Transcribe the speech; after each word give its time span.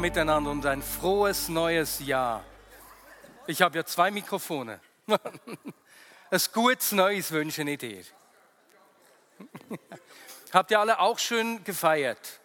Miteinander 0.00 0.50
und 0.50 0.64
ein 0.64 0.82
frohes 0.82 1.50
neues 1.50 2.00
Jahr. 2.00 2.42
Ich 3.46 3.60
habe 3.60 3.76
ja 3.76 3.84
zwei 3.84 4.10
Mikrofone. 4.10 4.80
Ein 6.30 6.40
gutes 6.54 6.92
Neues 6.92 7.30
wünsche 7.32 7.62
ich 7.62 7.78
dir. 7.78 8.02
Habt 10.52 10.70
ihr 10.70 10.80
alle 10.80 11.00
auch 11.00 11.18
schön 11.18 11.62
gefeiert? 11.64 12.40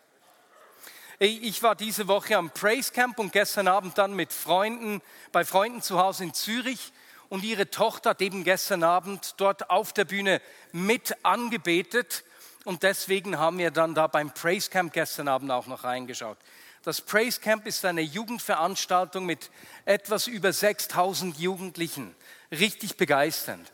Ich 1.17 1.63
war 1.63 1.75
diese 1.75 2.09
Woche 2.09 2.35
am 2.35 2.49
Praise 2.49 2.91
Camp 2.91 3.19
und 3.19 3.31
gestern 3.31 3.69
Abend 3.69 3.97
dann 3.97 4.13
mit 4.13 4.33
Freunden, 4.33 5.01
bei 5.31 5.45
Freunden 5.45 5.81
zu 5.81 5.97
Hause 5.97 6.25
in 6.25 6.33
Zürich 6.33 6.91
und 7.29 7.45
ihre 7.45 7.69
Tochter 7.69 8.09
hat 8.09 8.21
eben 8.21 8.43
gestern 8.43 8.83
Abend 8.83 9.35
dort 9.37 9.69
auf 9.69 9.93
der 9.93 10.03
Bühne 10.03 10.41
mit 10.73 11.15
angebetet 11.23 12.25
und 12.65 12.83
deswegen 12.83 13.39
haben 13.39 13.59
wir 13.59 13.71
dann 13.71 13.95
da 13.95 14.07
beim 14.07 14.33
Praise 14.33 14.69
Camp 14.69 14.91
gestern 14.91 15.29
Abend 15.29 15.51
auch 15.51 15.67
noch 15.67 15.85
reingeschaut. 15.85 16.37
Das 16.85 17.01
Praise 17.01 17.39
Camp 17.39 17.65
ist 17.65 17.83
eine 17.83 18.01
Jugendveranstaltung 18.01 19.25
mit 19.25 19.49
etwas 19.85 20.27
über 20.27 20.53
6000 20.53 21.35
Jugendlichen. 21.39 22.13
Richtig 22.51 22.95
begeisternd. 22.95 23.71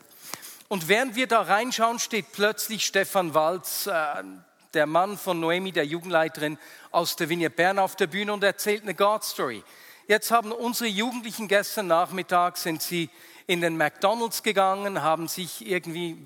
Und 0.68 0.88
während 0.88 1.14
wir 1.14 1.26
da 1.26 1.42
reinschauen, 1.42 1.98
steht 1.98 2.32
plötzlich 2.32 2.86
Stefan 2.86 3.34
Walz, 3.34 3.86
äh, 3.86 4.24
der 4.72 4.86
Mann 4.86 5.18
von 5.18 5.40
Noemi, 5.40 5.72
der 5.72 5.84
Jugendleiterin 5.84 6.56
aus 6.90 7.14
der 7.16 7.28
Vignette 7.28 7.54
Bern 7.54 7.78
auf 7.78 7.96
der 7.96 8.06
Bühne 8.06 8.32
und 8.32 8.42
erzählt 8.44 8.82
eine 8.82 8.94
God 8.94 9.22
Story. 9.24 9.62
Jetzt 10.08 10.30
haben 10.30 10.50
unsere 10.50 10.88
Jugendlichen 10.88 11.48
gestern 11.48 11.88
Nachmittag 11.88 12.56
sind 12.56 12.80
sie 12.80 13.10
in 13.46 13.60
den 13.60 13.76
McDonald's 13.76 14.42
gegangen, 14.42 15.02
haben 15.02 15.28
sich 15.28 15.66
irgendwie, 15.66 16.16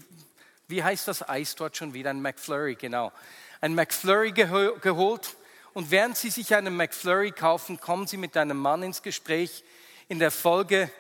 wie 0.69 0.85
heißt 0.85 1.09
das 1.09 1.29
Eis 1.29 1.57
dort 1.57 1.77
schon 1.77 1.95
wieder? 1.95 2.11
Ein 2.11 2.23
McFlurry, 2.23 2.77
genau. 2.77 3.11
Ein 3.61 3.75
McFlurry 3.75 4.31
geholt. 4.31 5.35
Und 5.77 5.91
während 5.91 6.17
sie 6.17 6.31
sich 6.31 6.55
einen 6.55 6.75
McFlurry 6.75 7.33
kaufen, 7.33 7.79
kommen 7.79 8.07
sie 8.07 8.17
mit 8.17 8.35
einem 8.39 8.57
Mann 8.57 8.83
ins 8.83 9.03
Gespräch. 9.03 9.63
In 10.09 10.19
der 10.19 10.31
Folge 10.31 10.91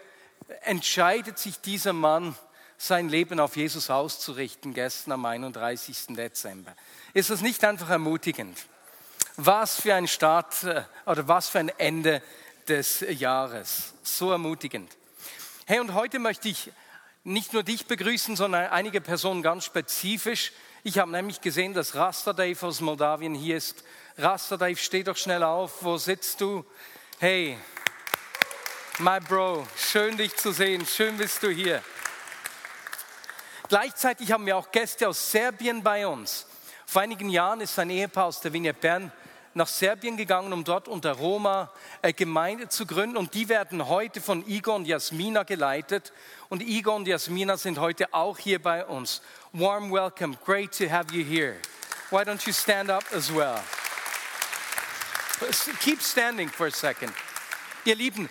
entscheidet 0.64 1.38
sich 1.38 1.58
dieser 1.62 1.94
Mann, 1.94 2.36
sein 2.76 3.08
Leben 3.08 3.40
auf 3.40 3.56
Jesus 3.56 3.88
auszurichten, 3.88 4.74
gestern 4.74 5.12
am 5.12 5.24
31. 5.24 6.08
Dezember. 6.08 6.76
Ist 7.14 7.30
das 7.30 7.40
nicht 7.40 7.64
einfach 7.64 7.88
ermutigend? 7.88 8.66
Was 9.38 9.80
für 9.80 9.94
ein 9.94 10.08
Start 10.08 10.64
äh, 10.64 10.82
oder 11.06 11.26
was 11.26 11.48
für 11.48 11.60
ein 11.60 11.70
Ende 11.78 12.22
des 12.68 13.00
Jahres. 13.00 13.94
So 14.02 14.30
ermutigend. 14.30 14.94
Hey, 15.64 15.80
und 15.80 15.94
heute 15.94 16.18
möchte 16.18 16.50
ich 16.50 16.70
nicht 17.24 17.54
nur 17.54 17.62
dich 17.62 17.86
begrüßen, 17.86 18.36
sondern 18.36 18.66
einige 18.66 19.00
Personen 19.00 19.42
ganz 19.42 19.64
spezifisch. 19.64 20.52
Ich 20.84 20.98
habe 20.98 21.10
nämlich 21.10 21.40
gesehen, 21.40 21.72
dass 21.72 21.94
Rasta 21.94 22.34
Dave 22.34 22.66
aus 22.66 22.82
Moldawien 22.82 23.34
hier 23.34 23.56
ist. 23.56 23.82
Rasta 24.18 24.56
Dave, 24.56 24.76
steh 24.76 25.02
doch 25.02 25.16
schnell 25.16 25.42
auf. 25.42 25.82
Wo 25.82 25.98
sitzt 25.98 26.40
du? 26.40 26.64
Hey, 27.18 27.58
my 28.98 29.20
bro, 29.20 29.66
schön 29.76 30.16
dich 30.16 30.34
zu 30.34 30.52
sehen. 30.52 30.86
Schön 30.86 31.18
bist 31.18 31.42
du 31.42 31.50
hier. 31.50 31.82
Gleichzeitig 33.68 34.32
haben 34.32 34.46
wir 34.46 34.56
auch 34.56 34.70
Gäste 34.72 35.06
aus 35.06 35.30
Serbien 35.30 35.82
bei 35.82 36.06
uns. 36.06 36.46
Vor 36.86 37.02
einigen 37.02 37.28
Jahren 37.28 37.60
ist 37.60 37.78
ein 37.78 37.90
Ehepaar 37.90 38.24
aus 38.24 38.40
der 38.40 38.54
Vignette 38.54 38.80
Bern 38.80 39.12
nach 39.52 39.68
Serbien 39.68 40.16
gegangen, 40.16 40.54
um 40.54 40.64
dort 40.64 40.88
unter 40.88 41.12
Roma 41.12 41.70
eine 42.00 42.14
Gemeinde 42.14 42.70
zu 42.70 42.86
gründen. 42.86 43.18
Und 43.18 43.34
die 43.34 43.50
werden 43.50 43.86
heute 43.86 44.22
von 44.22 44.48
Igor 44.48 44.76
und 44.76 44.86
Jasmina 44.86 45.42
geleitet. 45.42 46.14
Und 46.48 46.62
Igor 46.62 46.94
und 46.94 47.06
Jasmina 47.06 47.58
sind 47.58 47.78
heute 47.78 48.14
auch 48.14 48.38
hier 48.38 48.62
bei 48.62 48.86
uns. 48.86 49.20
Warm 49.52 49.92
welcome. 49.92 50.38
Great 50.42 50.72
to 50.78 50.88
have 50.88 51.12
you 51.12 51.22
here. 51.22 51.56
Why 52.10 52.22
don't 52.22 52.46
you 52.46 52.54
stand 52.54 52.88
up 52.88 53.04
as 53.12 53.30
well? 53.30 53.60
Keep 55.80 56.00
standing 56.00 56.48
for 56.48 56.66
a 56.66 56.70
second. 56.70 57.12
Ihr 57.84 57.94
Lieben, 57.94 58.28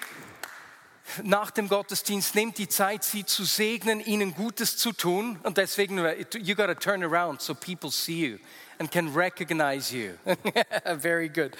nach 1.24 1.52
dem 1.52 1.68
Gottesdienst 1.68 2.36
nehmt 2.36 2.58
die 2.58 2.68
Zeit, 2.68 3.04
sie 3.04 3.26
zu 3.26 3.46
segnen, 3.46 4.00
ihnen 4.00 4.34
Gutes 4.34 4.78
zu 4.78 4.92
tun. 4.92 5.40
Und 5.44 5.58
deswegen, 5.58 6.00
uh, 6.00 6.14
you 6.38 6.56
gotta 6.56 6.74
turn 6.74 7.04
around 7.04 7.42
so 7.42 7.54
people 7.54 7.92
see 7.92 8.26
you 8.26 8.40
and 8.80 8.92
can 8.92 9.14
recognize 9.14 9.94
you. 9.96 10.18
very 10.98 11.30
good. 11.30 11.56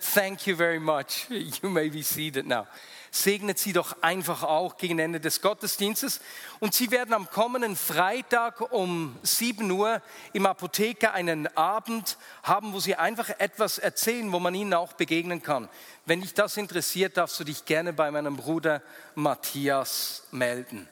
Thank 0.00 0.46
you 0.46 0.56
very 0.56 0.80
much. 0.80 1.26
You 1.28 1.68
may 1.68 1.90
be 1.90 2.02
seated 2.02 2.46
now. 2.46 2.66
Segnet 3.16 3.58
sie 3.58 3.72
doch 3.72 4.02
einfach 4.02 4.42
auch 4.42 4.76
gegen 4.76 4.98
Ende 4.98 5.20
des 5.20 5.40
Gottesdienstes. 5.40 6.20
Und 6.60 6.74
sie 6.74 6.90
werden 6.90 7.14
am 7.14 7.30
kommenden 7.30 7.74
Freitag 7.74 8.72
um 8.72 9.16
7 9.22 9.70
Uhr 9.70 10.02
im 10.34 10.44
Apotheker 10.44 11.14
einen 11.14 11.46
Abend 11.56 12.18
haben, 12.42 12.74
wo 12.74 12.80
sie 12.80 12.94
einfach 12.94 13.30
etwas 13.38 13.78
erzählen, 13.78 14.30
wo 14.32 14.38
man 14.38 14.54
ihnen 14.54 14.74
auch 14.74 14.92
begegnen 14.92 15.42
kann. 15.42 15.70
Wenn 16.04 16.20
dich 16.20 16.34
das 16.34 16.58
interessiert, 16.58 17.16
darfst 17.16 17.40
du 17.40 17.44
dich 17.44 17.64
gerne 17.64 17.94
bei 17.94 18.10
meinem 18.10 18.36
Bruder 18.36 18.82
Matthias 19.14 20.24
melden. 20.30 20.86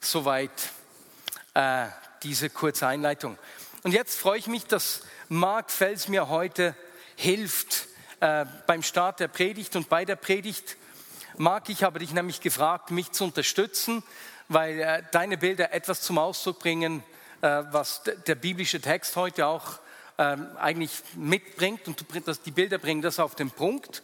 Soweit 0.00 0.50
äh, 1.54 1.86
diese 2.22 2.50
kurze 2.50 2.86
Einleitung. 2.86 3.38
Und 3.82 3.92
jetzt 3.92 4.18
freue 4.18 4.38
ich 4.38 4.46
mich, 4.46 4.66
dass 4.66 5.04
Marc 5.30 5.70
Fels 5.70 6.08
mir 6.08 6.28
heute 6.28 6.76
hilft 7.16 7.86
äh, 8.20 8.44
beim 8.66 8.82
Start 8.82 9.20
der 9.20 9.28
Predigt 9.28 9.74
und 9.74 9.88
bei 9.88 10.04
der 10.04 10.16
Predigt. 10.16 10.76
Marc, 11.38 11.68
ich 11.68 11.82
habe 11.82 11.98
dich 11.98 12.14
nämlich 12.14 12.40
gefragt, 12.40 12.90
mich 12.90 13.12
zu 13.12 13.24
unterstützen, 13.24 14.02
weil 14.48 14.80
äh, 14.80 15.02
deine 15.12 15.36
Bilder 15.36 15.72
etwas 15.72 16.00
zum 16.00 16.16
Ausdruck 16.16 16.60
bringen, 16.60 17.02
äh, 17.42 17.62
was 17.70 18.02
der 18.26 18.34
biblische 18.36 18.80
Text 18.80 19.16
heute 19.16 19.46
auch 19.46 19.78
ähm, 20.16 20.46
eigentlich 20.56 20.92
mitbringt. 21.14 21.88
Und 21.88 22.02
die 22.46 22.50
Bilder 22.50 22.78
bringen 22.78 23.02
das 23.02 23.18
auf 23.18 23.34
den 23.34 23.50
Punkt. 23.50 24.02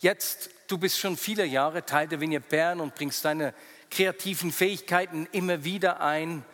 Jetzt, 0.00 0.50
du 0.66 0.76
bist 0.76 0.98
schon 0.98 1.16
viele 1.16 1.44
Jahre 1.44 1.86
Teil 1.86 2.08
der 2.08 2.20
Vignette 2.20 2.48
Bern 2.48 2.80
und 2.80 2.96
bringst 2.96 3.24
deine 3.24 3.54
kreativen 3.88 4.50
Fähigkeiten 4.50 5.28
immer 5.30 5.62
wieder 5.62 6.00
ein 6.00 6.44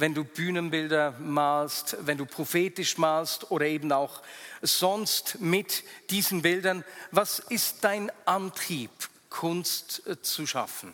wenn 0.00 0.14
du 0.14 0.22
Bühnenbilder 0.22 1.16
malst, 1.18 1.96
wenn 2.02 2.18
du 2.18 2.24
prophetisch 2.24 2.98
malst 2.98 3.50
oder 3.50 3.66
eben 3.66 3.90
auch 3.90 4.22
sonst 4.62 5.40
mit 5.40 5.82
diesen 6.10 6.42
Bildern. 6.42 6.84
Was 7.10 7.40
ist 7.40 7.82
dein 7.82 8.12
Antrieb, 8.24 8.92
Kunst 9.30 10.02
äh, 10.06 10.20
zu 10.20 10.46
schaffen? 10.46 10.92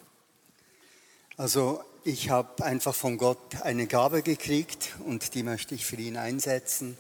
Also 1.37 1.83
ich 2.05 2.31
habe 2.31 2.65
einfach 2.65 2.95
von 2.95 3.19
Gott 3.19 3.63
eine 3.63 3.87
Gabe 3.87 4.23
gekriegt 4.23 4.95
und 5.05 5.35
die 5.35 5.43
möchte 5.43 5.75
ich 5.75 5.87
für 5.87 5.97
ihn 5.97 6.17
einsetzen. 6.17 6.97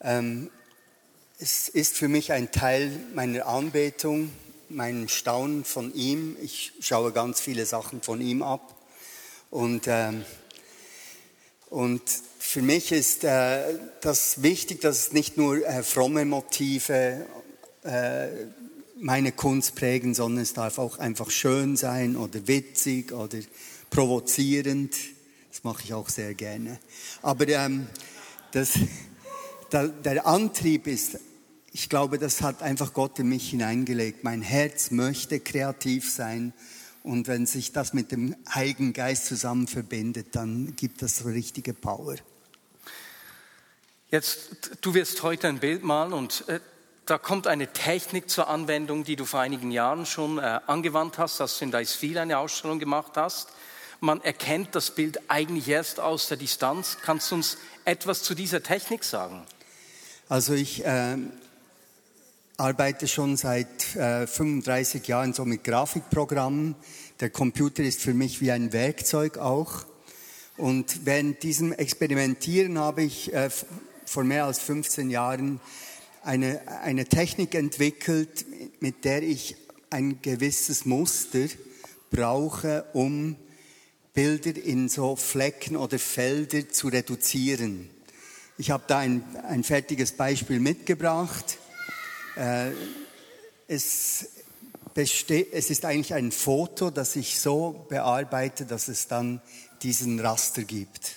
Ähm, 0.00 0.50
es 1.38 1.68
ist 1.68 1.96
für 1.96 2.08
mich 2.08 2.32
ein 2.32 2.52
Teil 2.52 2.90
meiner 3.14 3.46
Anbetung, 3.46 4.30
mein 4.68 5.08
Staunen 5.08 5.64
von 5.64 5.94
ihm. 5.94 6.36
Ich 6.42 6.72
schaue 6.80 7.12
ganz 7.12 7.40
viele 7.40 7.64
Sachen 7.66 8.02
von 8.02 8.20
ihm 8.20 8.42
ab 8.42 8.76
und 9.50 9.84
ähm, 9.86 10.24
und 11.70 12.02
für 12.40 12.62
mich 12.62 12.90
ist 12.90 13.22
äh, 13.22 13.78
das 14.00 14.42
wichtig, 14.42 14.80
dass 14.80 14.98
es 14.98 15.12
nicht 15.12 15.36
nur 15.36 15.64
äh, 15.64 15.84
fromme 15.84 16.24
Motive 16.24 17.26
meine 19.00 19.32
Kunst 19.32 19.74
prägen, 19.74 20.14
sondern 20.14 20.42
es 20.42 20.52
darf 20.52 20.78
auch 20.78 20.98
einfach 20.98 21.30
schön 21.30 21.76
sein 21.76 22.16
oder 22.16 22.46
witzig 22.46 23.12
oder 23.12 23.38
provozierend. 23.88 24.94
Das 25.50 25.64
mache 25.64 25.82
ich 25.84 25.94
auch 25.94 26.08
sehr 26.08 26.34
gerne. 26.34 26.78
Aber 27.22 27.48
ähm, 27.48 27.86
das, 28.52 28.78
der, 29.72 29.88
der 29.88 30.26
Antrieb 30.26 30.86
ist, 30.86 31.18
ich 31.72 31.88
glaube, 31.88 32.18
das 32.18 32.42
hat 32.42 32.62
einfach 32.62 32.92
Gott 32.92 33.18
in 33.18 33.28
mich 33.28 33.50
hineingelegt. 33.50 34.24
Mein 34.24 34.42
Herz 34.42 34.90
möchte 34.90 35.40
kreativ 35.40 36.10
sein 36.10 36.52
und 37.02 37.28
wenn 37.28 37.46
sich 37.46 37.72
das 37.72 37.92
mit 37.94 38.12
dem 38.12 38.36
Heiligen 38.52 38.92
Geist 38.92 39.26
zusammen 39.26 39.66
verbindet, 39.66 40.28
dann 40.32 40.74
gibt 40.76 41.00
das 41.02 41.18
so 41.18 41.28
richtige 41.28 41.72
Power. 41.72 42.16
Jetzt, 44.10 44.78
du 44.80 44.94
wirst 44.94 45.22
heute 45.22 45.48
ein 45.48 45.60
Bild 45.60 45.84
malen 45.84 46.12
und 46.12 46.44
äh, 46.48 46.60
da 47.06 47.18
kommt 47.18 47.46
eine 47.46 47.72
Technik 47.72 48.30
zur 48.30 48.48
Anwendung, 48.48 49.04
die 49.04 49.16
du 49.16 49.24
vor 49.24 49.40
einigen 49.40 49.70
Jahren 49.70 50.06
schon 50.06 50.38
äh, 50.38 50.60
angewandt 50.66 51.18
hast, 51.18 51.40
als 51.40 51.58
du 51.58 51.64
in 51.64 51.70
Deisville 51.70 52.20
eine 52.20 52.38
Ausstellung 52.38 52.78
gemacht 52.78 53.12
hast. 53.16 53.48
Man 54.00 54.20
erkennt 54.22 54.74
das 54.74 54.92
Bild 54.92 55.20
eigentlich 55.28 55.68
erst 55.68 56.00
aus 56.00 56.28
der 56.28 56.36
Distanz. 56.36 56.98
Kannst 57.02 57.30
du 57.30 57.36
uns 57.36 57.58
etwas 57.84 58.22
zu 58.22 58.34
dieser 58.34 58.62
Technik 58.62 59.04
sagen? 59.04 59.42
Also 60.28 60.54
ich, 60.54 60.84
äh, 60.84 61.16
arbeite 62.60 63.08
schon 63.08 63.38
seit 63.38 63.96
äh, 63.96 64.26
35 64.26 65.08
Jahren 65.08 65.32
so 65.32 65.46
mit 65.46 65.64
Grafikprogrammen. 65.64 66.76
Der 67.20 67.30
Computer 67.30 67.82
ist 67.82 68.02
für 68.02 68.12
mich 68.12 68.42
wie 68.42 68.52
ein 68.52 68.74
Werkzeug 68.74 69.38
auch. 69.38 69.86
Und 70.58 71.06
während 71.06 71.42
diesem 71.42 71.72
Experimentieren 71.72 72.78
habe 72.78 73.02
ich 73.02 73.32
äh, 73.32 73.48
vor 74.04 74.24
mehr 74.24 74.44
als 74.44 74.58
15 74.58 75.08
Jahren 75.08 75.58
eine, 76.22 76.66
eine 76.82 77.06
Technik 77.06 77.54
entwickelt, 77.54 78.44
mit 78.80 79.04
der 79.04 79.22
ich 79.22 79.56
ein 79.90 80.22
gewisses 80.22 80.84
Muster 80.84 81.46
brauche, 82.10 82.84
um 82.92 83.36
Bilder 84.12 84.56
in 84.56 84.88
so 84.88 85.16
Flecken 85.16 85.76
oder 85.76 85.98
Felder 85.98 86.68
zu 86.68 86.88
reduzieren. 86.88 87.88
Ich 88.58 88.70
habe 88.70 88.84
da 88.86 88.98
ein, 88.98 89.24
ein 89.48 89.64
fertiges 89.64 90.12
Beispiel 90.12 90.60
mitgebracht. 90.60 91.58
Äh, 92.36 92.72
es, 93.68 94.26
es 94.94 95.70
ist 95.70 95.84
eigentlich 95.84 96.14
ein 96.14 96.32
Foto, 96.32 96.90
das 96.90 97.16
ich 97.16 97.38
so 97.38 97.86
bearbeite, 97.88 98.66
dass 98.66 98.88
es 98.88 99.06
dann 99.06 99.40
diesen 99.82 100.20
Raster 100.20 100.64
gibt. 100.64 101.14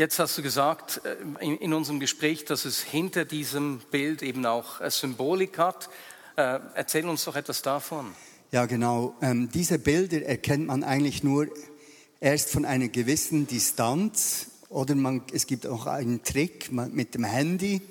Jetzt 0.00 0.18
hast 0.18 0.38
du 0.38 0.42
gesagt 0.42 1.02
äh, 1.04 1.44
in, 1.44 1.74
unserem 1.74 2.00
Gespräch, 2.00 2.46
dass 2.46 2.64
es 2.64 2.80
hinter 2.80 3.26
diesem 3.26 3.82
Bild 3.90 4.22
eben 4.22 4.46
auch 4.46 4.80
äh, 4.80 4.90
Symbolik 4.90 5.58
hat. 5.58 5.90
Äh, 6.36 6.58
erzähl 6.74 7.06
uns 7.06 7.26
doch 7.26 7.36
etwas 7.36 7.60
davon. 7.60 8.14
Ja, 8.50 8.64
genau. 8.64 9.14
Ähm, 9.20 9.50
diese 9.52 9.78
Bilder 9.78 10.22
erkennt 10.22 10.68
man 10.68 10.84
eigentlich 10.84 11.22
nur 11.22 11.48
erst 12.18 12.48
von 12.48 12.64
einer 12.64 12.88
gewissen 12.88 13.46
Distanz 13.46 14.46
oder 14.70 14.94
man, 14.94 15.20
es 15.34 15.46
gibt 15.46 15.66
auch 15.66 15.84
einen 15.84 16.22
Trick 16.22 16.72
mit 16.72 17.14
dem 17.14 17.24
Handy, 17.24 17.82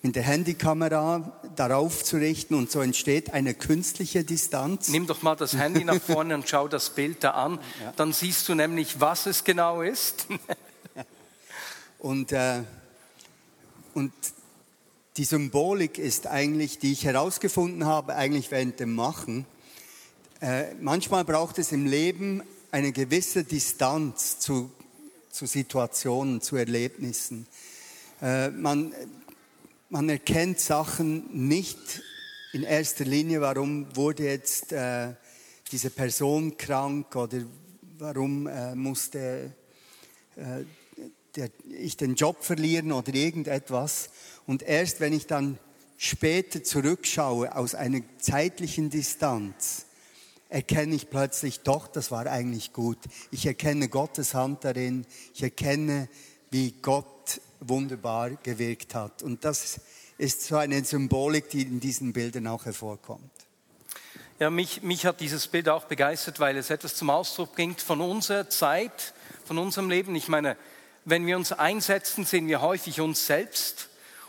mit 0.00 0.16
der 0.16 0.22
Handykamera 0.22 1.38
darauf 1.54 2.02
zu 2.02 2.16
richten 2.16 2.54
und 2.54 2.70
so 2.70 2.80
entsteht 2.80 3.34
eine 3.34 3.52
künstliche 3.52 4.24
Distanz. 4.24 4.88
Nimm 4.88 5.06
doch 5.06 5.20
mal 5.20 5.36
das 5.36 5.52
Handy 5.52 5.84
nach 5.84 6.00
vorne 6.06 6.34
und 6.34 6.48
schau 6.48 6.66
das 6.66 6.88
Bild 6.88 7.22
da 7.22 7.32
an, 7.32 7.58
ja. 7.82 7.92
dann 7.94 8.14
siehst 8.14 8.48
du 8.48 8.54
nämlich, 8.54 9.00
was 9.00 9.26
es 9.26 9.44
genau 9.44 9.82
ist. 9.82 10.28
Und, 12.02 12.32
äh, 12.32 12.64
und 13.94 14.12
die 15.16 15.22
Symbolik 15.22 15.98
ist 15.98 16.26
eigentlich, 16.26 16.80
die 16.80 16.90
ich 16.90 17.04
herausgefunden 17.04 17.86
habe, 17.86 18.16
eigentlich 18.16 18.50
während 18.50 18.80
dem 18.80 18.92
Machen. 18.92 19.46
Äh, 20.40 20.74
manchmal 20.80 21.24
braucht 21.24 21.60
es 21.60 21.70
im 21.70 21.86
Leben 21.86 22.42
eine 22.72 22.90
gewisse 22.90 23.44
Distanz 23.44 24.40
zu, 24.40 24.72
zu 25.30 25.46
Situationen, 25.46 26.40
zu 26.40 26.56
Erlebnissen. 26.56 27.46
Äh, 28.20 28.48
man, 28.48 28.92
man 29.88 30.08
erkennt 30.08 30.58
Sachen 30.58 31.46
nicht 31.46 32.02
in 32.52 32.64
erster 32.64 33.04
Linie, 33.04 33.42
warum 33.42 33.94
wurde 33.94 34.24
jetzt 34.24 34.72
äh, 34.72 35.12
diese 35.70 35.90
Person 35.90 36.56
krank 36.56 37.14
oder 37.14 37.38
warum 37.98 38.48
äh, 38.48 38.74
musste 38.74 39.52
äh, 40.34 40.64
der, 41.36 41.50
ich 41.68 41.96
den 41.96 42.14
Job 42.14 42.44
verlieren 42.44 42.92
oder 42.92 43.14
irgendetwas. 43.14 44.10
Und 44.46 44.62
erst 44.62 45.00
wenn 45.00 45.12
ich 45.12 45.26
dann 45.26 45.58
später 45.96 46.62
zurückschaue 46.62 47.54
aus 47.54 47.74
einer 47.74 48.00
zeitlichen 48.18 48.90
Distanz, 48.90 49.86
erkenne 50.48 50.94
ich 50.94 51.08
plötzlich, 51.08 51.60
doch, 51.60 51.88
das 51.88 52.10
war 52.10 52.26
eigentlich 52.26 52.72
gut. 52.72 52.98
Ich 53.30 53.46
erkenne 53.46 53.88
Gottes 53.88 54.34
Hand 54.34 54.64
darin. 54.64 55.06
Ich 55.34 55.42
erkenne, 55.42 56.08
wie 56.50 56.72
Gott 56.82 57.40
wunderbar 57.60 58.30
gewirkt 58.42 58.94
hat. 58.94 59.22
Und 59.22 59.44
das 59.44 59.80
ist 60.18 60.44
so 60.44 60.56
eine 60.56 60.84
Symbolik, 60.84 61.48
die 61.48 61.62
in 61.62 61.80
diesen 61.80 62.12
Bildern 62.12 62.46
auch 62.46 62.66
hervorkommt. 62.66 63.30
Ja, 64.38 64.50
mich, 64.50 64.82
mich 64.82 65.06
hat 65.06 65.20
dieses 65.20 65.46
Bild 65.46 65.68
auch 65.68 65.84
begeistert, 65.84 66.40
weil 66.40 66.56
es 66.56 66.68
etwas 66.68 66.96
zum 66.96 67.10
Ausdruck 67.10 67.54
bringt 67.54 67.80
von 67.80 68.00
unserer 68.00 68.48
Zeit, 68.50 69.14
von 69.44 69.56
unserem 69.56 69.88
Leben. 69.88 70.14
Ich 70.16 70.28
meine, 70.28 70.56
wenn 71.04 71.26
wir 71.26 71.36
uns 71.36 71.52
einsetzen, 71.52 72.24
sehen 72.24 72.48
wir 72.48 72.60
häufig 72.60 73.00
uns 73.00 73.26
selbst. 73.26 73.88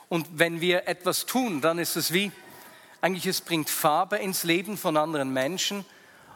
Und 0.09 0.27
wenn 0.33 0.61
wir 0.61 0.87
etwas 0.87 1.25
tun, 1.25 1.61
dann 1.61 1.79
ist 1.79 1.95
es 1.95 2.13
wie, 2.13 2.31
eigentlich 3.01 3.25
es 3.25 3.41
bringt 3.41 3.69
Farbe 3.69 4.17
ins 4.17 4.43
Leben 4.43 4.77
von 4.77 4.97
anderen 4.97 5.33
Menschen, 5.33 5.85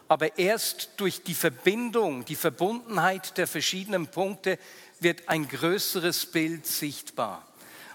aber 0.08 0.38
erst 0.38 0.90
durch 0.96 1.22
die 1.22 1.34
Verbindung, 1.34 2.24
die 2.24 2.34
Verbundenheit 2.34 3.36
der 3.36 3.46
verschiedenen 3.46 4.06
Punkte 4.06 4.58
wird 5.00 5.28
ein 5.28 5.48
größeres 5.48 6.26
Bild 6.26 6.66
sichtbar. 6.66 7.46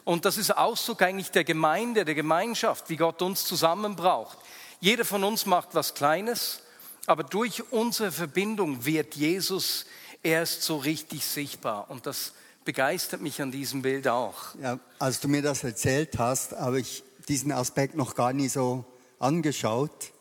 Und 0.05 0.25
das 0.25 0.37
ist 0.37 0.55
Ausdruck 0.55 1.01
eigentlich 1.01 1.31
der 1.31 1.43
Gemeinde, 1.43 2.05
der 2.05 2.15
Gemeinschaft, 2.15 2.89
wie 2.89 2.97
Gott 2.97 3.21
uns 3.21 3.45
zusammenbraucht. 3.45 4.37
Jeder 4.79 5.05
von 5.05 5.23
uns 5.23 5.45
macht 5.45 5.69
was 5.73 5.95
Kleines, 5.95 6.59
aber 7.05 7.23
durch 7.23 7.71
unsere 7.71 8.11
Verbindung 8.11 8.85
wird 8.85 9.15
Jesus 9.15 9.85
erst 10.23 10.63
so 10.63 10.77
richtig 10.77 11.25
sichtbar. 11.25 11.89
Und 11.89 12.05
das 12.05 12.33
begeistert 12.65 13.21
mich 13.21 13.41
an 13.41 13.51
diesem 13.51 13.81
Bild 13.81 14.07
auch. 14.07 14.55
Ja, 14.61 14.79
als 14.99 15.19
du 15.19 15.27
mir 15.27 15.41
das 15.41 15.63
erzählt 15.63 16.17
hast, 16.17 16.53
habe 16.53 16.79
ich 16.79 17.03
diesen 17.27 17.51
Aspekt 17.51 17.95
noch 17.95 18.15
gar 18.15 18.33
nie 18.33 18.49
so 18.49 18.85
angeschaut. 19.19 20.11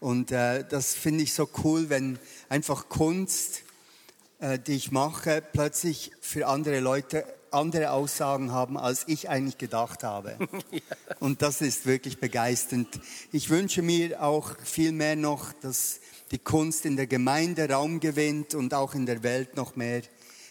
Und 0.00 0.32
äh, 0.32 0.64
das 0.68 0.94
finde 0.94 1.22
ich 1.22 1.34
so 1.34 1.48
cool, 1.62 1.88
wenn 1.88 2.18
einfach 2.48 2.88
Kunst, 2.88 3.62
äh, 4.40 4.58
die 4.58 4.72
ich 4.72 4.90
mache, 4.90 5.42
plötzlich 5.52 6.12
für 6.20 6.48
andere 6.48 6.80
Leute 6.80 7.24
andere 7.52 7.90
Aussagen 7.90 8.50
haben, 8.52 8.78
als 8.78 9.04
ich 9.06 9.28
eigentlich 9.28 9.58
gedacht 9.58 10.04
habe. 10.04 10.36
ja. 10.70 10.80
Und 11.22 11.40
das 11.40 11.60
ist 11.60 11.86
wirklich 11.86 12.18
begeisternd. 12.18 12.88
Ich 13.30 13.48
wünsche 13.48 13.80
mir 13.80 14.20
auch 14.20 14.58
viel 14.64 14.90
mehr 14.90 15.14
noch, 15.14 15.52
dass 15.52 16.00
die 16.32 16.40
Kunst 16.40 16.84
in 16.84 16.96
der 16.96 17.06
Gemeinde 17.06 17.70
Raum 17.70 18.00
gewinnt 18.00 18.56
und 18.56 18.74
auch 18.74 18.96
in 18.96 19.06
der 19.06 19.22
Welt 19.22 19.54
noch 19.54 19.76
mehr 19.76 20.02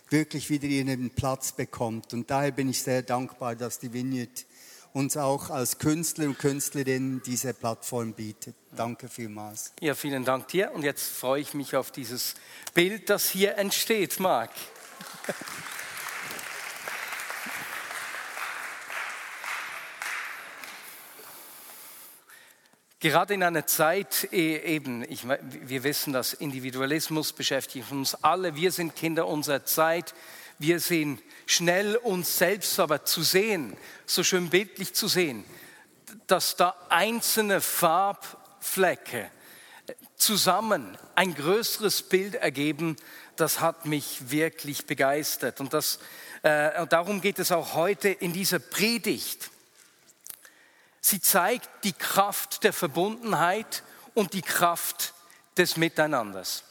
wirklich 0.07 0.49
wieder 0.49 0.67
ihren 0.67 1.09
Platz 1.09 1.51
bekommt. 1.51 2.13
Und 2.13 2.31
daher 2.31 2.51
bin 2.51 2.69
ich 2.69 2.81
sehr 2.81 3.01
dankbar, 3.01 3.57
dass 3.57 3.79
die 3.79 3.91
Vineyard 3.91 4.45
uns 4.93 5.17
auch 5.17 5.49
als 5.49 5.77
Künstler 5.77 6.27
und 6.27 6.39
Künstlerin 6.39 7.21
diese 7.25 7.53
Plattform 7.53 8.13
bietet. 8.13 8.55
Danke 8.73 9.09
vielmals. 9.09 9.73
Ja, 9.81 9.93
vielen 9.93 10.23
Dank 10.23 10.47
dir. 10.47 10.71
Und 10.73 10.83
jetzt 10.83 11.03
freue 11.03 11.41
ich 11.41 11.53
mich 11.53 11.75
auf 11.75 11.91
dieses 11.91 12.35
Bild, 12.73 13.09
das 13.09 13.29
hier 13.29 13.57
entsteht, 13.57 14.21
Marc. 14.21 14.51
Gerade 23.01 23.33
in 23.33 23.41
einer 23.41 23.65
Zeit 23.65 24.31
e, 24.31 24.57
eben, 24.57 25.03
ich, 25.09 25.23
wir 25.27 25.83
wissen, 25.83 26.13
dass 26.13 26.33
Individualismus 26.33 27.33
beschäftigt 27.33 27.91
uns 27.91 28.13
alle. 28.13 28.55
Wir 28.55 28.71
sind 28.71 28.95
Kinder 28.95 29.25
unserer 29.25 29.65
Zeit. 29.65 30.13
Wir 30.59 30.79
sehen 30.79 31.19
schnell 31.47 31.95
uns 31.95 32.37
selbst, 32.37 32.79
aber 32.79 33.03
zu 33.03 33.23
sehen, 33.23 33.75
so 34.05 34.23
schön 34.23 34.51
bildlich 34.51 34.93
zu 34.93 35.07
sehen, 35.07 35.43
dass 36.27 36.57
da 36.57 36.75
einzelne 36.89 37.59
Farbflecke 37.59 39.31
zusammen 40.15 40.95
ein 41.15 41.33
größeres 41.33 42.03
Bild 42.03 42.35
ergeben, 42.35 42.97
das 43.35 43.61
hat 43.61 43.87
mich 43.87 44.29
wirklich 44.29 44.85
begeistert. 44.85 45.59
Und, 45.59 45.73
das, 45.73 45.97
äh, 46.43 46.79
und 46.79 46.93
darum 46.93 47.21
geht 47.21 47.39
es 47.39 47.51
auch 47.51 47.73
heute 47.73 48.09
in 48.09 48.31
dieser 48.31 48.59
Predigt. 48.59 49.49
Sie 51.01 51.19
zeigt 51.19 51.67
die 51.83 51.93
Kraft 51.93 52.63
der 52.63 52.73
Verbundenheit 52.73 53.83
und 54.13 54.33
die 54.33 54.43
Kraft 54.43 55.13
des 55.57 55.75
Miteinanders. 55.75 56.63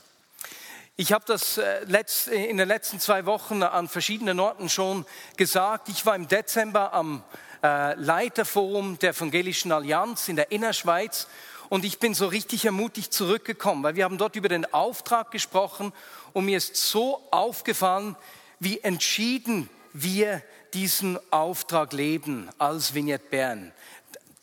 Ich 0.96 1.12
habe 1.12 1.24
das 1.26 1.58
äh, 1.58 2.44
in 2.44 2.56
den 2.56 2.68
letzten 2.68 3.00
zwei 3.00 3.26
Wochen 3.26 3.62
an 3.62 3.88
verschiedenen 3.88 4.38
Orten 4.38 4.68
schon 4.68 5.04
gesagt. 5.36 5.88
Ich 5.88 6.06
war 6.06 6.14
im 6.14 6.28
Dezember 6.28 6.92
am 6.92 7.24
äh, 7.62 7.94
Leiterforum 7.94 8.98
der 8.98 9.10
Evangelischen 9.10 9.72
Allianz 9.72 10.28
in 10.28 10.36
der 10.36 10.52
Innerschweiz 10.52 11.26
und 11.68 11.84
ich 11.84 11.98
bin 11.98 12.14
so 12.14 12.26
richtig 12.26 12.66
ermutigt 12.66 13.12
zurückgekommen, 13.12 13.82
weil 13.82 13.96
wir 13.96 14.04
haben 14.04 14.18
dort 14.18 14.36
über 14.36 14.48
den 14.48 14.72
Auftrag 14.72 15.30
gesprochen 15.30 15.92
und 16.32 16.44
mir 16.44 16.58
ist 16.58 16.76
so 16.76 17.26
aufgefallen, 17.30 18.14
wie 18.58 18.80
entschieden 18.80 19.68
wir 19.92 20.42
diesen 20.74 21.18
Auftrag 21.32 21.92
leben 21.92 22.48
als 22.58 22.94
Vignette 22.94 23.24
Bern 23.30 23.72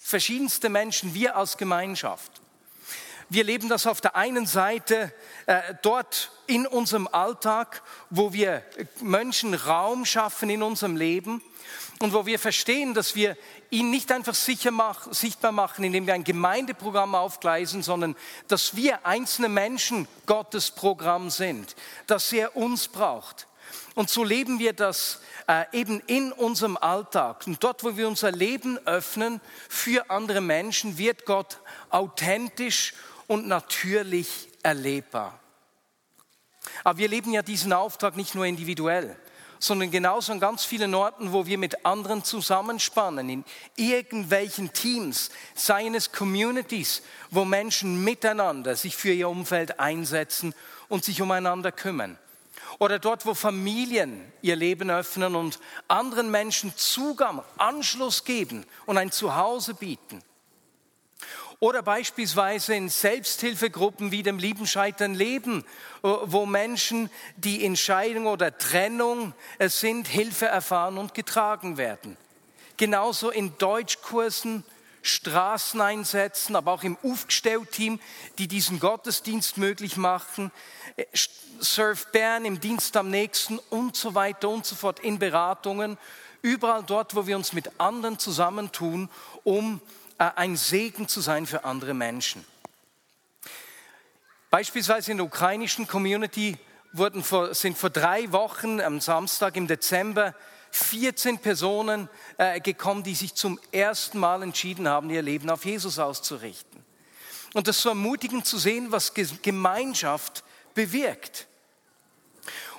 verschiedenste 0.08 0.70
Menschen, 0.70 1.14
wir 1.14 1.36
als 1.36 1.58
Gemeinschaft. 1.58 2.32
Wir 3.28 3.44
leben 3.44 3.68
das 3.68 3.86
auf 3.86 4.00
der 4.00 4.16
einen 4.16 4.46
Seite 4.46 5.14
äh, 5.48 5.74
dort 5.82 6.32
in 6.46 6.66
unserem 6.66 7.10
Alltag, 7.10 7.84
wo 8.10 8.32
wir 8.32 8.64
Menschen 9.02 9.54
Raum 9.54 10.06
schaffen 10.06 10.50
in 10.50 10.64
unserem 10.64 10.96
Leben 10.96 11.42
und 12.00 12.14
wo 12.14 12.26
wir 12.26 12.40
verstehen, 12.40 12.94
dass 12.94 13.16
wir 13.16 13.36
ihn 13.70 13.92
nicht 13.92 14.10
einfach 14.14 14.36
sicher 14.36 14.72
mach, 14.72 15.12
sichtbar 15.12 15.52
machen, 15.52 15.84
indem 15.84 16.08
wir 16.08 16.14
ein 16.14 16.24
Gemeindeprogramm 16.24 17.14
aufgleisen, 17.14 17.84
sondern 17.84 18.16
dass 18.48 18.78
wir 18.78 19.06
einzelne 19.06 19.50
Menschen 19.50 20.08
Gottes 20.26 20.72
Programm 20.72 21.30
sind, 21.30 21.76
dass 22.06 22.32
er 22.32 22.56
uns 22.56 22.88
braucht. 22.88 23.47
Und 23.98 24.12
so 24.12 24.24
leben 24.24 24.60
wir 24.60 24.74
das 24.74 25.22
äh, 25.48 25.66
eben 25.72 26.02
in 26.02 26.32
unserem 26.32 26.78
Alltag. 26.78 27.48
Und 27.48 27.64
dort, 27.64 27.84
wo 27.84 27.98
wir 27.98 28.08
unser 28.08 28.32
Leben 28.32 28.78
öffnen 28.86 29.42
für 29.70 30.12
andere 30.12 30.40
Menschen, 30.40 31.00
wird 31.00 31.26
Gott 31.26 31.58
authentisch 31.90 32.94
und 33.26 33.48
natürlich 33.48 34.50
erlebbar. 34.62 35.40
Aber 36.84 37.00
wir 37.00 37.08
leben 37.08 37.34
ja 37.34 37.42
diesen 37.42 37.74
Auftrag 37.74 38.16
nicht 38.16 38.36
nur 38.36 38.46
individuell, 38.46 39.18
sondern 39.58 39.90
genauso 39.90 40.32
an 40.32 40.40
ganz 40.40 40.64
vielen 40.64 40.94
Orten, 40.94 41.34
wo 41.34 41.48
wir 41.48 41.58
mit 41.58 41.84
anderen 41.84 42.24
zusammenspannen, 42.24 43.28
in 43.30 43.46
irgendwelchen 43.78 44.74
Teams, 44.74 45.32
seien 45.56 45.96
es 45.96 46.12
Communities, 46.12 47.02
wo 47.32 47.46
Menschen 47.46 48.04
miteinander 48.04 48.76
sich 48.76 48.96
für 48.96 49.12
ihr 49.12 49.28
Umfeld 49.28 49.80
einsetzen 49.80 50.54
und 50.88 51.04
sich 51.04 51.20
umeinander 51.20 51.72
kümmern. 51.72 52.20
Oder 52.80 53.00
dort, 53.00 53.26
wo 53.26 53.34
Familien 53.34 54.32
ihr 54.42 54.56
Leben 54.56 54.90
öffnen 54.90 55.36
und 55.36 55.60
anderen 55.88 56.30
Menschen 56.32 56.74
Zugang, 56.76 57.44
Anschluss 57.58 58.24
geben 58.24 58.66
und 58.86 58.98
ein 58.98 59.12
Zuhause 59.12 59.74
bieten. 59.74 60.22
Oder 61.60 61.82
beispielsweise 61.82 62.76
in 62.76 62.88
Selbsthilfegruppen 62.88 64.12
wie 64.12 64.22
dem 64.22 64.38
Lieben 64.38 64.68
Scheitern 64.68 65.16
Leben, 65.16 65.66
äh, 66.04 66.08
wo 66.24 66.46
Menschen, 66.46 67.10
die 67.36 67.64
in 67.64 67.76
Scheidung 67.76 68.28
oder 68.28 68.56
Trennung 68.56 69.34
äh, 69.58 69.68
sind, 69.68 70.08
Hilfe 70.08 70.46
erfahren 70.46 71.00
und 71.00 71.16
getragen 71.16 71.78
werden. 71.78 72.16
Genauso 72.78 73.32
in 73.32 73.58
Deutschkursen, 73.58 74.64
Straßeneinsätzen, 75.08 76.56
aber 76.56 76.72
auch 76.72 76.84
im 76.84 76.98
Aufgestellteam, 77.04 78.00
die 78.38 78.48
diesen 78.48 78.80
Gottesdienst 78.80 79.58
möglich 79.58 79.98
machen, 79.98 80.52
äh, 80.96 81.06
Surf 81.60 82.12
Bern 82.12 82.46
im 82.46 82.60
Dienst 82.60 82.96
am 82.98 83.10
nächsten 83.10 83.58
und 83.70 83.96
so 83.96 84.14
weiter 84.14 84.50
und 84.50 84.66
so 84.66 84.76
fort, 84.76 85.00
in 85.00 85.18
Beratungen, 85.18 85.98
überall 86.42 86.84
dort, 86.84 87.16
wo 87.16 87.26
wir 87.26 87.36
uns 87.36 87.54
mit 87.54 87.80
anderen 87.80 88.20
zusammentun, 88.20 89.10
um 89.44 89.82
äh, 90.18 90.30
ein 90.36 90.56
Segen 90.56 91.08
zu 91.08 91.22
sein 91.22 91.48
für 91.48 91.64
andere 91.66 91.94
Menschen. 91.94 92.46
Beispielsweise 94.50 95.12
in 95.12 95.18
der 95.18 95.26
ukrainischen 95.26 95.88
Community 95.88 96.58
wurden 96.94 97.24
vor, 97.24 97.54
sind 97.54 97.78
vor 97.78 97.90
drei 97.90 98.32
Wochen 98.32 98.80
am 98.82 99.00
Samstag 99.02 99.56
im 99.56 99.68
Dezember 99.68 100.34
14 100.72 101.40
Personen 101.40 102.10
äh, 102.38 102.60
gekommen, 102.60 103.04
die 103.04 103.16
sich 103.16 103.36
zum 103.36 103.60
ersten 103.72 104.20
Mal 104.20 104.44
entschieden 104.44 104.88
haben, 104.88 105.10
ihr 105.10 105.22
Leben 105.22 105.50
auf 105.50 105.66
Jesus 105.66 106.00
auszurichten. 106.00 106.84
Und 107.54 107.68
das 107.68 107.82
so 107.82 107.90
ermutigend 107.90 108.46
zu 108.46 108.58
sehen, 108.58 108.92
was 108.92 109.14
Gemeinschaft 109.14 110.44
bewirkt. 110.74 111.48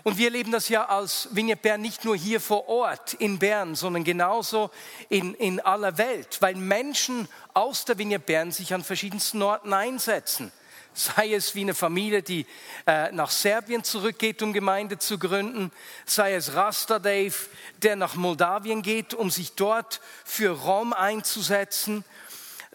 Und 0.04 0.16
wir 0.16 0.26
erleben 0.26 0.52
das 0.52 0.68
ja 0.68 0.87
als 0.87 1.28
Vignette 1.33 1.62
Bern 1.62 1.80
nicht 1.80 2.04
nur 2.04 2.16
hier 2.16 2.40
vor 2.40 2.68
Ort 2.68 3.14
in 3.14 3.38
Bern, 3.38 3.75
sondern 3.75 4.04
genauso 4.04 4.71
in, 5.09 5.35
in 5.35 5.61
aller 5.61 5.99
Welt, 5.99 6.38
weil 6.40 6.54
Menschen 6.54 7.28
aus 7.52 7.85
der 7.85 7.99
Vignette 7.99 8.25
Bern 8.25 8.52
sich 8.52 8.73
an 8.73 8.85
verschiedensten 8.85 9.42
Orten 9.42 9.73
einsetzen. 9.73 10.52
Sei 10.95 11.35
es 11.35 11.54
wie 11.54 11.61
eine 11.61 11.75
Familie, 11.75 12.23
die 12.23 12.47
äh, 12.87 13.12
nach 13.12 13.30
Serbien 13.30 13.85
zurückgeht, 13.85 14.42
um 14.42 14.52
Gemeinde 14.52 14.99
zu 14.99 15.18
gründen, 15.18 15.71
sei 16.04 16.35
es 16.35 16.54
Rasta 16.54 16.99
Dave, 16.99 17.35
der 17.83 17.95
nach 17.95 18.16
Moldawien 18.16 18.83
geht, 18.83 19.14
um 19.14 19.30
sich 19.30 19.52
dort 19.52 20.00
für 20.25 20.50
Rom 20.50 20.92
einzusetzen, 20.92 22.04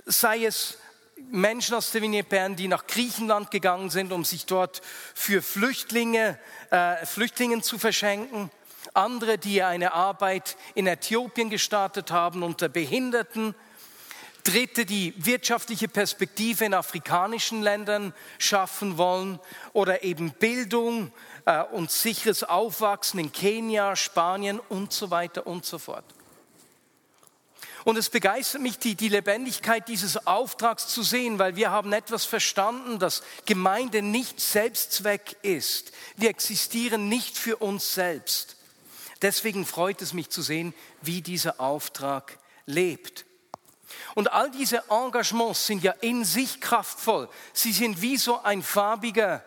sei 0.06 0.46
es 0.46 0.78
Menschen 1.32 1.76
aus 1.76 1.92
der 1.92 2.02
Vignette 2.02 2.30
Bern, 2.30 2.56
die 2.56 2.68
nach 2.68 2.88
Griechenland 2.88 3.52
gegangen 3.52 3.90
sind, 3.90 4.12
um 4.12 4.24
sich 4.24 4.46
dort 4.46 4.82
für 5.14 5.42
Flüchtlinge, 5.42 6.38
äh, 6.70 7.06
Flüchtlingen 7.06 7.64
zu 7.64 7.78
verschenken. 7.78 8.52
Andere, 8.94 9.38
die 9.38 9.64
eine 9.64 9.94
Arbeit 9.94 10.58
in 10.76 10.88
Äthiopien 10.88 11.50
gestartet 11.50 12.12
haben 12.12 12.44
unter 12.44 12.70
Behinderten. 12.70 13.56
Dritte, 14.44 14.86
die 14.86 15.14
wirtschaftliche 15.18 15.88
Perspektive 15.88 16.66
in 16.66 16.74
afrikanischen 16.74 17.62
Ländern 17.62 18.14
schaffen 18.40 18.98
wollen 18.98 19.40
oder 19.72 20.04
eben 20.04 20.32
Bildung 20.32 21.14
äh, 21.46 21.64
und 21.64 21.92
sicheres 21.92 22.44
Aufwachsen 22.44 23.20
in 23.20 23.32
Kenia, 23.32 23.96
Spanien 23.96 24.60
und 24.70 24.92
so 24.92 25.12
weiter 25.12 25.48
und 25.48 25.66
so 25.66 25.78
fort. 25.80 26.06
Und 27.86 27.98
es 27.98 28.10
begeistert 28.10 28.62
mich, 28.62 28.80
die, 28.80 28.96
die 28.96 29.10
Lebendigkeit 29.10 29.88
dieses 29.90 30.26
Auftrags 30.26 30.88
zu 30.88 31.04
sehen, 31.04 31.38
weil 31.38 31.58
wir 31.58 31.70
haben 31.70 31.92
etwas 31.92 32.24
verstanden, 32.24 32.98
dass 32.98 33.24
Gemeinde 33.46 34.02
nicht 34.02 34.40
Selbstzweck 34.40 35.36
ist. 35.42 35.92
Wir 36.16 36.30
existieren 36.30 37.10
nicht 37.10 37.38
für 37.38 37.58
uns 37.58 37.94
selbst. 37.94 38.56
Deswegen 39.22 39.66
freut 39.66 40.02
es 40.02 40.14
mich 40.14 40.30
zu 40.30 40.42
sehen, 40.42 40.74
wie 41.02 41.22
dieser 41.22 41.60
Auftrag 41.60 42.38
lebt. 42.66 43.26
Und 44.16 44.32
all 44.32 44.52
diese 44.52 44.84
Engagements 44.90 45.66
sind 45.66 45.84
ja 45.84 45.94
in 46.02 46.26
sich 46.26 46.62
kraftvoll. 46.62 47.30
Sie 47.54 47.72
sind 47.72 48.02
wie 48.02 48.18
so 48.18 48.42
ein 48.42 48.62
farbiger 48.62 49.44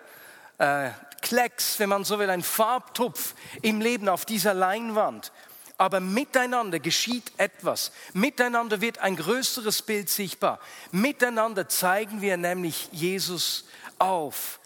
äh, 0.59 0.91
Klecks, 1.23 1.79
wenn 1.79 1.89
man 1.89 2.05
so 2.05 2.19
will, 2.19 2.31
ein 2.31 2.43
Farbtupf 2.43 3.35
im 3.63 3.81
Leben 3.81 4.09
auf 4.09 4.25
dieser 4.25 4.55
Leinwand 4.55 5.33
aber 5.79 6.01
miteinander 6.01 6.79
geschieht 6.79 7.33
etwas. 7.37 7.93
Miteinander 8.15 8.81
wird 8.81 8.99
ein 8.99 9.17
größeres 9.17 9.83
Bild 9.83 10.09
sichtbar. 10.09 10.59
Miteinander 10.91 11.69
zeigen 11.69 12.23
wir 12.23 12.37
nämlich 12.37 12.89
Jesus 12.93 13.65
auf. 13.99 14.61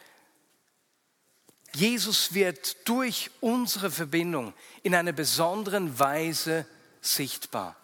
Jesus 1.74 2.34
wird 2.34 2.88
durch 2.88 3.30
unsere 3.40 3.90
Verbindung 3.90 4.54
in 4.82 4.94
einer 4.94 5.12
besonderen 5.12 5.98
Weise 5.98 6.66
sichtbar. 7.00 7.76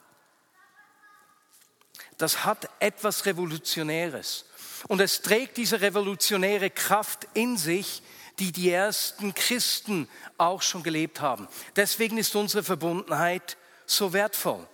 Das 2.19 2.45
hat 2.45 2.69
etwas 2.81 3.27
Revolutionäres. 3.27 4.47
Und 4.89 5.01
es 5.01 5.23
trägt 5.23 5.57
diese 5.57 5.81
revolutionäre 5.81 6.71
Kraft 6.71 7.27
in 7.35 7.57
sich, 7.57 8.03
die 8.39 8.53
die 8.53 8.71
ersten 8.71 9.35
Christen 9.35 10.09
auch 10.39 10.63
schon 10.63 10.83
gelebt 10.83 11.21
haben. 11.21 11.49
Deswegen 11.75 12.19
ist 12.19 12.37
unsere 12.37 12.63
Verbundenheit 12.63 13.57
so 13.87 14.13
wertvoll. 14.13 14.67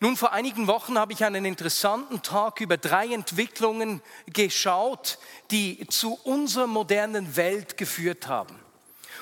Nun, 0.00 0.16
vor 0.16 0.32
einigen 0.32 0.66
Wochen 0.66 0.98
habe 0.98 1.12
ich 1.12 1.24
einen 1.24 1.44
interessanten 1.44 2.20
Talk 2.22 2.60
über 2.60 2.76
drei 2.76 3.12
Entwicklungen 3.12 4.02
geschaut, 4.26 5.18
die 5.50 5.86
zu 5.88 6.14
unserer 6.24 6.66
modernen 6.66 7.36
Welt 7.36 7.76
geführt 7.76 8.26
haben. 8.26 8.58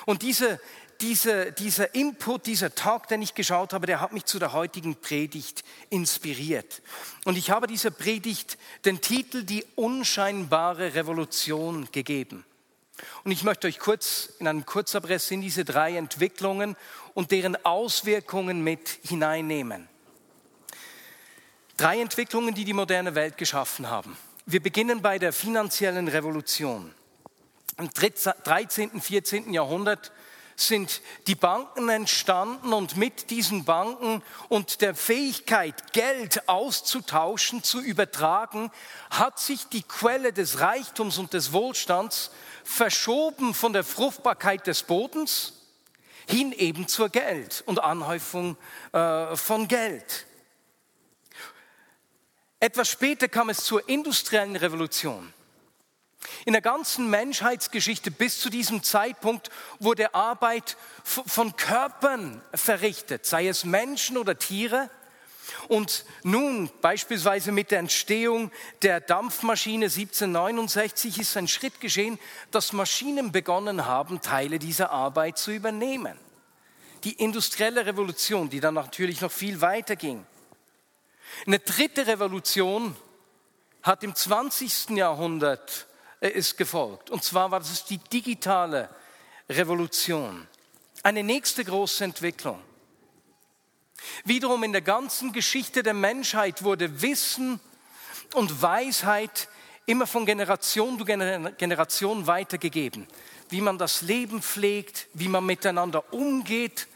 Und 0.05 0.21
diese, 0.23 0.59
diese, 1.03 1.51
dieser 1.51 1.93
Input, 1.95 2.45
dieser 2.45 2.73
Talk, 2.73 3.09
den 3.09 3.21
ich 3.21 3.35
geschaut 3.35 3.73
habe, 3.73 3.85
der 3.85 3.99
hat 3.99 4.13
mich 4.13 4.23
zu 4.23 4.39
der 4.39 4.53
heutigen 4.53 4.95
Predigt 4.95 5.65
inspiriert. 5.89 6.81
Und 7.25 7.37
ich 7.37 7.51
habe 7.51 7.67
dieser 7.67 7.91
Predigt 7.91 8.57
den 8.85 9.01
Titel 9.01 9.43
Die 9.43 9.65
unscheinbare 9.75 10.95
Revolution 10.95 11.89
gegeben. 11.91 12.45
Und 13.25 13.31
ich 13.31 13.43
möchte 13.43 13.67
euch 13.67 13.79
kurz 13.79 14.29
in 14.39 14.47
einem 14.47 14.65
Kurzabriss 14.65 15.29
in 15.29 15.41
diese 15.41 15.65
drei 15.65 15.97
Entwicklungen 15.97 16.77
und 17.13 17.31
deren 17.31 17.57
Auswirkungen 17.65 18.63
mit 18.63 18.99
hineinnehmen. 19.03 19.89
Drei 21.75 21.99
Entwicklungen, 21.99 22.55
die 22.55 22.63
die 22.63 22.71
moderne 22.71 23.13
Welt 23.13 23.37
geschaffen 23.37 23.89
haben. 23.89 24.15
Wir 24.45 24.63
beginnen 24.63 25.01
bei 25.01 25.19
der 25.19 25.33
finanziellen 25.33 26.07
Revolution. 26.07 26.93
Im 27.77 27.89
13., 27.89 29.01
14. 29.01 29.51
Jahrhundert 29.51 30.13
sind 30.55 31.01
die 31.27 31.35
Banken 31.35 31.89
entstanden 31.89 32.73
und 32.73 32.97
mit 32.97 33.29
diesen 33.29 33.65
Banken 33.65 34.21
und 34.49 34.81
der 34.81 34.95
Fähigkeit, 34.95 35.93
Geld 35.93 36.47
auszutauschen, 36.47 37.63
zu 37.63 37.81
übertragen, 37.81 38.71
hat 39.09 39.39
sich 39.39 39.67
die 39.67 39.83
Quelle 39.83 40.33
des 40.33 40.59
Reichtums 40.59 41.17
und 41.17 41.33
des 41.33 41.53
Wohlstands 41.53 42.31
verschoben 42.63 43.53
von 43.53 43.73
der 43.73 43.83
Fruchtbarkeit 43.83 44.67
des 44.67 44.83
Bodens 44.83 45.53
hin 46.27 46.51
eben 46.53 46.87
zur 46.87 47.09
Geld 47.09 47.63
und 47.65 47.83
Anhäufung 47.83 48.57
äh, 48.93 49.35
von 49.35 49.67
Geld. 49.67 50.25
Etwas 52.59 52.89
später 52.89 53.27
kam 53.27 53.49
es 53.49 53.65
zur 53.65 53.89
industriellen 53.89 54.55
Revolution. 54.55 55.33
In 56.45 56.53
der 56.53 56.61
ganzen 56.61 57.09
Menschheitsgeschichte 57.09 58.11
bis 58.11 58.39
zu 58.39 58.49
diesem 58.49 58.83
Zeitpunkt 58.83 59.49
wurde 59.79 60.13
Arbeit 60.13 60.77
von 61.03 61.55
Körpern 61.55 62.41
verrichtet, 62.53 63.25
sei 63.25 63.47
es 63.47 63.63
Menschen 63.65 64.17
oder 64.17 64.37
Tiere. 64.37 64.89
Und 65.67 66.05
nun 66.23 66.69
beispielsweise 66.81 67.51
mit 67.51 67.71
der 67.71 67.79
Entstehung 67.79 68.51
der 68.81 69.01
Dampfmaschine 69.01 69.85
1769 69.85 71.19
ist 71.19 71.37
ein 71.37 71.47
Schritt 71.47 71.79
geschehen, 71.81 72.19
dass 72.51 72.73
Maschinen 72.73 73.31
begonnen 73.31 73.85
haben, 73.85 74.21
Teile 74.21 74.59
dieser 74.59 74.91
Arbeit 74.91 75.37
zu 75.37 75.51
übernehmen. 75.51 76.17
Die 77.03 77.13
industrielle 77.13 77.85
Revolution, 77.85 78.49
die 78.49 78.61
dann 78.61 78.75
natürlich 78.75 79.21
noch 79.21 79.31
viel 79.31 79.59
weiter 79.59 79.95
ging. 79.95 80.25
Eine 81.45 81.59
dritte 81.59 82.07
Revolution 82.07 82.95
hat 83.81 84.03
im 84.03 84.15
20. 84.15 84.91
Jahrhundert 84.91 85.87
ist 86.29 86.57
gefolgt. 86.57 87.09
Und 87.09 87.23
zwar 87.23 87.51
war 87.51 87.59
das 87.59 87.85
die 87.85 87.97
digitale 87.97 88.89
Revolution. 89.49 90.47
Eine 91.03 91.23
nächste 91.23 91.63
große 91.65 92.03
Entwicklung. 92.03 92.61
Wiederum 94.25 94.63
in 94.63 94.71
der 94.71 94.81
ganzen 94.81 95.33
Geschichte 95.33 95.83
der 95.83 95.93
Menschheit 95.93 96.63
wurde 96.63 97.01
Wissen 97.01 97.59
und 98.33 98.61
Weisheit 98.61 99.47
immer 99.85 100.07
von 100.07 100.25
Generation 100.25 100.97
zu 100.97 101.05
Generation 101.05 102.27
weitergegeben. 102.27 103.07
Wie 103.49 103.61
man 103.61 103.77
das 103.77 104.01
Leben 104.01 104.41
pflegt, 104.41 105.07
wie 105.13 105.27
man 105.27 105.45
miteinander 105.45 106.13
umgeht. 106.13 106.87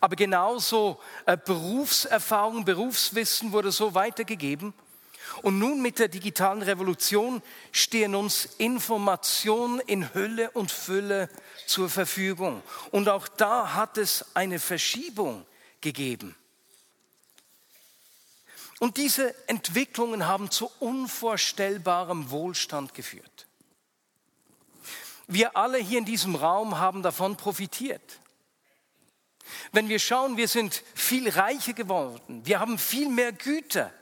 Aber 0.00 0.16
genauso 0.16 1.00
äh, 1.26 1.36
Berufserfahrung, 1.36 2.64
Berufswissen 2.64 3.52
wurde 3.52 3.70
so 3.70 3.94
weitergegeben. 3.94 4.74
Und 5.42 5.58
nun 5.58 5.80
mit 5.80 5.98
der 5.98 6.08
digitalen 6.08 6.62
Revolution 6.62 7.42
stehen 7.70 8.14
uns 8.14 8.48
Informationen 8.58 9.80
in 9.80 10.12
Hülle 10.14 10.50
und 10.50 10.70
Fülle 10.70 11.28
zur 11.66 11.88
Verfügung. 11.88 12.62
Und 12.90 13.08
auch 13.08 13.28
da 13.28 13.74
hat 13.74 13.98
es 13.98 14.24
eine 14.34 14.58
Verschiebung 14.58 15.46
gegeben. 15.80 16.36
Und 18.78 18.96
diese 18.96 19.34
Entwicklungen 19.48 20.26
haben 20.26 20.50
zu 20.50 20.70
unvorstellbarem 20.80 22.30
Wohlstand 22.30 22.94
geführt. 22.94 23.46
Wir 25.28 25.56
alle 25.56 25.78
hier 25.78 25.98
in 25.98 26.04
diesem 26.04 26.34
Raum 26.34 26.78
haben 26.78 27.02
davon 27.02 27.36
profitiert. 27.36 28.18
Wenn 29.70 29.88
wir 29.88 29.98
schauen, 29.98 30.36
wir 30.36 30.48
sind 30.48 30.82
viel 30.94 31.28
reicher 31.28 31.72
geworden, 31.72 32.42
wir 32.44 32.60
haben 32.60 32.76
viel 32.78 33.08
mehr 33.08 33.32
Güter. 33.32 33.92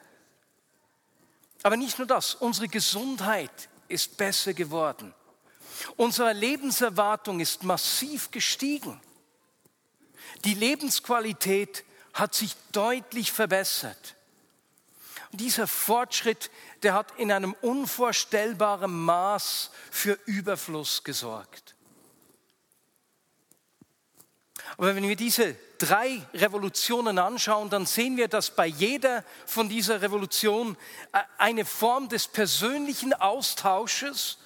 Aber 1.63 1.77
nicht 1.77 1.99
nur 1.99 2.07
das, 2.07 2.35
unsere 2.35 2.69
Gesundheit 2.69 3.69
ist 3.89 4.17
besser 4.17 4.55
geworden. 4.55 5.15
Unsere 5.97 6.33
Lebenserwartung 6.33 7.41
ist 7.41 7.63
massiv 7.63 8.31
gestiegen. 8.31 9.01
Die 10.45 10.55
Lebensqualität 10.55 11.85
hat 12.15 12.35
sich 12.35 12.55
deutlich 12.73 13.33
verbessert. 13.33 14.17
Und 15.33 15.41
dieser 15.41 15.67
Fortschritt, 15.67 16.51
der 16.83 16.95
hat 16.95 17.13
in 17.19 17.31
einem 17.31 17.55
unvorstellbaren 17.61 18.93
Maß 19.05 19.71
für 19.91 20.19
Überfluss 20.27 21.05
gesorgt. 21.05 21.77
Aber 24.77 24.95
wenn 24.95 25.07
wir 25.07 25.17
diese 25.17 25.57
drei 25.81 26.23
Revolutionen 26.35 27.19
anschauen, 27.19 27.71
dann 27.71 27.87
sehen 27.87 28.17
wir, 28.17 28.29
dass 28.29 28.51
bei 28.51 28.67
jeder 28.67 29.25
von 29.47 29.69
dieser 29.69 30.03
Revolution 30.03 30.77
äh, 31.13 31.21
eine 31.39 31.65
Form 31.65 32.09
des 32.09 32.29
persönlichen 32.29 33.13
Austausches 33.15 34.39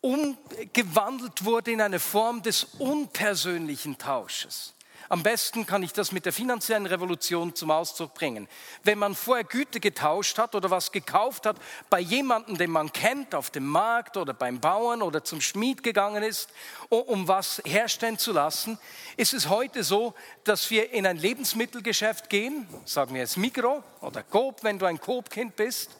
umgewandelt 0.00 1.44
wurde 1.44 1.72
in 1.72 1.80
eine 1.82 2.00
Form 2.00 2.42
des 2.42 2.64
unpersönlichen 2.78 3.98
Tausches. 3.98 4.74
Am 5.10 5.24
besten 5.24 5.66
kann 5.66 5.82
ich 5.82 5.92
das 5.92 6.12
mit 6.12 6.24
der 6.24 6.32
finanziellen 6.32 6.86
Revolution 6.86 7.52
zum 7.56 7.72
Ausdruck 7.72 8.14
bringen. 8.14 8.46
Wenn 8.84 9.00
man 9.00 9.16
vorher 9.16 9.42
Güter 9.42 9.80
getauscht 9.80 10.38
hat 10.38 10.54
oder 10.54 10.70
was 10.70 10.92
gekauft 10.92 11.46
hat 11.46 11.56
bei 11.90 11.98
jemandem, 11.98 12.56
den 12.56 12.70
man 12.70 12.92
kennt, 12.92 13.34
auf 13.34 13.50
dem 13.50 13.66
Markt 13.66 14.16
oder 14.16 14.32
beim 14.32 14.60
Bauern 14.60 15.02
oder 15.02 15.24
zum 15.24 15.40
Schmied 15.40 15.82
gegangen 15.82 16.22
ist, 16.22 16.48
um 16.90 17.26
was 17.26 17.60
herstellen 17.64 18.18
zu 18.18 18.30
lassen, 18.30 18.78
ist 19.16 19.34
es 19.34 19.48
heute 19.48 19.82
so, 19.82 20.14
dass 20.44 20.70
wir 20.70 20.92
in 20.92 21.04
ein 21.04 21.16
Lebensmittelgeschäft 21.16 22.30
gehen, 22.30 22.68
sagen 22.84 23.12
wir 23.14 23.22
jetzt 23.22 23.36
Mikro 23.36 23.82
oder 24.02 24.22
Coop, 24.22 24.62
wenn 24.62 24.78
du 24.78 24.86
ein 24.86 25.00
Coop-Kind 25.00 25.56
bist, 25.56 25.90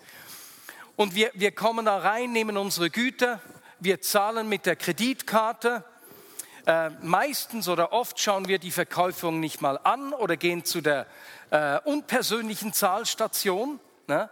und 0.94 1.16
wir, 1.16 1.32
wir 1.34 1.50
kommen 1.50 1.86
da 1.86 1.98
rein, 1.98 2.30
nehmen 2.30 2.56
unsere 2.56 2.90
Güter, 2.90 3.40
wir 3.80 4.00
zahlen 4.02 4.48
mit 4.48 4.66
der 4.66 4.76
Kreditkarte 4.76 5.82
äh, 6.66 6.90
meistens 7.02 7.68
oder 7.68 7.92
oft 7.92 8.18
schauen 8.20 8.48
wir 8.48 8.58
die 8.58 8.70
Verkäuferin 8.70 9.40
nicht 9.40 9.60
mal 9.60 9.78
an 9.82 10.12
oder 10.12 10.36
gehen 10.36 10.64
zu 10.64 10.80
der 10.80 11.06
äh, 11.50 11.78
unpersönlichen 11.84 12.72
Zahlstation. 12.72 13.80
Ne? 14.06 14.28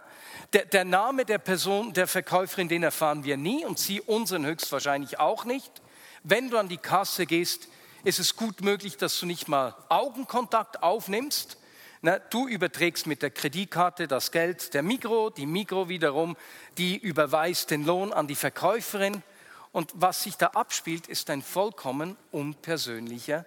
Der, 0.53 0.65
der, 0.65 0.85
Name 0.85 1.25
der 1.25 1.37
Person, 1.37 1.93
der 1.93 2.07
Verkäuferin, 2.07 2.69
den 2.69 2.83
erfahren 2.83 3.23
wir 3.23 3.37
nie 3.37 3.65
und 3.65 3.79
sie 3.79 4.01
unseren 4.01 4.45
höchstwahrscheinlich 4.45 5.19
auch 5.19 5.45
nicht. 5.45 5.81
Wenn 6.23 6.49
du 6.49 6.57
an 6.57 6.69
die 6.69 6.77
Kasse 6.77 7.25
gehst, 7.25 7.67
ist 8.03 8.19
es 8.19 8.35
gut 8.35 8.61
möglich, 8.61 8.97
dass 8.97 9.19
du 9.19 9.25
nicht 9.25 9.47
mal 9.47 9.75
Augenkontakt 9.89 10.83
aufnimmst. 10.83 11.57
Ne? 12.01 12.21
Du 12.29 12.47
überträgst 12.47 13.07
mit 13.07 13.21
der 13.21 13.31
Kreditkarte 13.31 14.07
das 14.07 14.31
Geld 14.31 14.73
der 14.73 14.83
Mikro, 14.83 15.29
die 15.29 15.45
Mikro 15.45 15.89
wiederum, 15.89 16.37
die 16.77 16.97
überweist 16.97 17.71
den 17.71 17.85
Lohn 17.85 18.13
an 18.13 18.27
die 18.27 18.35
Verkäuferin 18.35 19.23
und 19.71 19.91
was 19.93 20.23
sich 20.23 20.35
da 20.35 20.47
abspielt, 20.47 21.07
ist 21.07 21.29
ein 21.29 21.41
vollkommen 21.41 22.17
unpersönlicher 22.31 23.45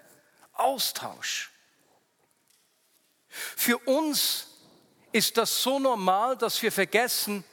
Austausch. 0.52 1.50
Für 3.28 3.78
uns 3.78 4.48
ist 5.12 5.36
das 5.36 5.62
so 5.62 5.78
normal, 5.78 6.36
dass 6.36 6.62
wir 6.62 6.70
vergessen, 6.70 7.44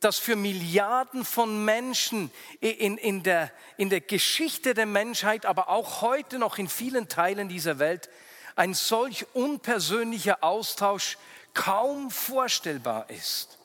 dass 0.00 0.18
für 0.18 0.36
Milliarden 0.36 1.24
von 1.24 1.64
Menschen 1.64 2.30
in, 2.60 2.98
in, 2.98 3.22
der, 3.22 3.52
in 3.76 3.88
der 3.88 4.00
Geschichte 4.00 4.74
der 4.74 4.86
Menschheit, 4.86 5.46
aber 5.46 5.68
auch 5.68 6.00
heute 6.00 6.38
noch 6.38 6.58
in 6.58 6.68
vielen 6.68 7.08
Teilen 7.08 7.48
dieser 7.48 7.78
Welt, 7.78 8.10
ein 8.56 8.74
solch 8.74 9.26
unpersönlicher 9.34 10.42
Austausch 10.42 11.18
kaum 11.54 12.10
vorstellbar 12.10 13.08
ist. 13.10 13.58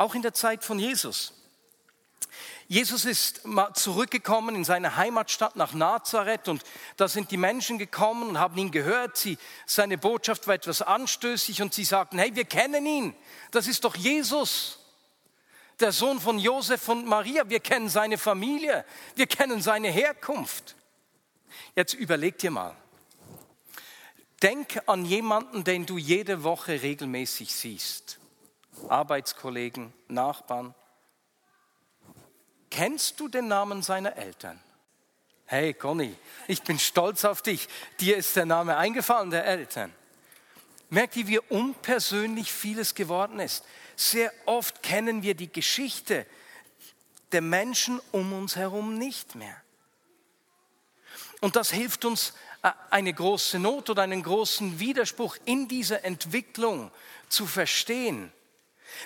Auch 0.00 0.14
in 0.14 0.22
der 0.22 0.32
Zeit 0.32 0.64
von 0.64 0.78
Jesus. 0.78 1.34
Jesus 2.68 3.04
ist 3.04 3.42
zurückgekommen 3.74 4.54
in 4.54 4.64
seine 4.64 4.96
Heimatstadt 4.96 5.56
nach 5.56 5.74
Nazareth 5.74 6.48
und 6.48 6.62
da 6.96 7.06
sind 7.06 7.30
die 7.30 7.36
Menschen 7.36 7.76
gekommen 7.76 8.30
und 8.30 8.38
haben 8.38 8.56
ihn 8.56 8.70
gehört. 8.70 9.18
Sie, 9.18 9.36
seine 9.66 9.98
Botschaft 9.98 10.46
war 10.46 10.54
etwas 10.54 10.80
anstößig 10.80 11.60
und 11.60 11.74
sie 11.74 11.84
sagten, 11.84 12.18
hey, 12.18 12.34
wir 12.34 12.46
kennen 12.46 12.86
ihn. 12.86 13.14
Das 13.50 13.66
ist 13.66 13.84
doch 13.84 13.94
Jesus, 13.94 14.78
der 15.80 15.92
Sohn 15.92 16.18
von 16.18 16.38
Josef 16.38 16.88
und 16.88 17.04
Maria. 17.04 17.50
Wir 17.50 17.60
kennen 17.60 17.90
seine 17.90 18.16
Familie. 18.16 18.86
Wir 19.16 19.26
kennen 19.26 19.60
seine 19.60 19.90
Herkunft. 19.90 20.76
Jetzt 21.76 21.92
überleg 21.92 22.38
dir 22.38 22.52
mal. 22.52 22.74
Denk 24.42 24.80
an 24.86 25.04
jemanden, 25.04 25.62
den 25.62 25.84
du 25.84 25.98
jede 25.98 26.42
Woche 26.42 26.80
regelmäßig 26.80 27.54
siehst. 27.54 28.19
Arbeitskollegen, 28.88 29.92
Nachbarn. 30.08 30.74
Kennst 32.70 33.18
du 33.20 33.28
den 33.28 33.48
Namen 33.48 33.82
seiner 33.82 34.16
Eltern? 34.16 34.60
Hey 35.46 35.74
Conny, 35.74 36.14
ich 36.46 36.62
bin 36.62 36.78
stolz 36.78 37.24
auf 37.24 37.42
dich. 37.42 37.68
Dir 37.98 38.16
ist 38.16 38.36
der 38.36 38.46
Name 38.46 38.76
eingefallen 38.76 39.30
der 39.30 39.44
Eltern. 39.44 39.92
Merkt 40.88 41.16
ihr, 41.16 41.26
wie 41.26 41.38
unpersönlich 41.38 42.52
vieles 42.52 42.94
geworden 42.94 43.40
ist? 43.40 43.64
Sehr 43.96 44.32
oft 44.46 44.82
kennen 44.82 45.22
wir 45.22 45.34
die 45.34 45.52
Geschichte 45.52 46.26
der 47.32 47.42
Menschen 47.42 48.00
um 48.12 48.32
uns 48.32 48.56
herum 48.56 48.98
nicht 48.98 49.34
mehr. 49.34 49.56
Und 51.40 51.56
das 51.56 51.70
hilft 51.70 52.04
uns, 52.04 52.34
äh, 52.62 52.70
eine 52.90 53.12
große 53.12 53.58
Not 53.58 53.90
oder 53.90 54.02
einen 54.02 54.22
großen 54.22 54.78
Widerspruch 54.78 55.36
in 55.44 55.68
dieser 55.68 56.04
Entwicklung 56.04 56.90
zu 57.28 57.46
verstehen. 57.46 58.32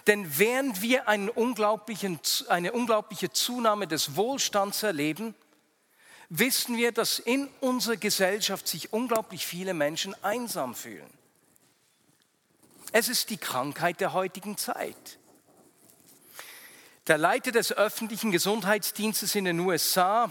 Denn 0.07 0.39
während 0.39 0.83
wir 0.83 1.09
eine 1.09 1.33
unglaubliche 1.33 3.33
Zunahme 3.33 3.87
des 3.87 4.17
Wohlstands 4.17 4.83
erleben, 4.83 5.35
wissen 6.29 6.77
wir, 6.77 6.93
dass 6.93 7.19
in 7.19 7.49
unserer 7.61 7.97
Gesellschaft 7.97 8.69
sich 8.69 8.93
unglaublich 8.93 9.47
viele 9.47 9.75
Menschen 9.75 10.15
einsam 10.23 10.75
fühlen. 10.75 11.11
Es 12.93 13.09
ist 13.09 13.31
die 13.31 13.37
Krankheit 13.37 14.01
der 14.01 14.13
heutigen 14.13 14.57
Zeit. 14.57 15.19
Der 17.07 17.19
Leiter 17.19 17.53
des 17.53 17.73
öffentlichen 17.73 18.31
Gesundheitsdienstes 18.31 19.35
in 19.35 19.45
den 19.45 19.61
USA 19.61 20.31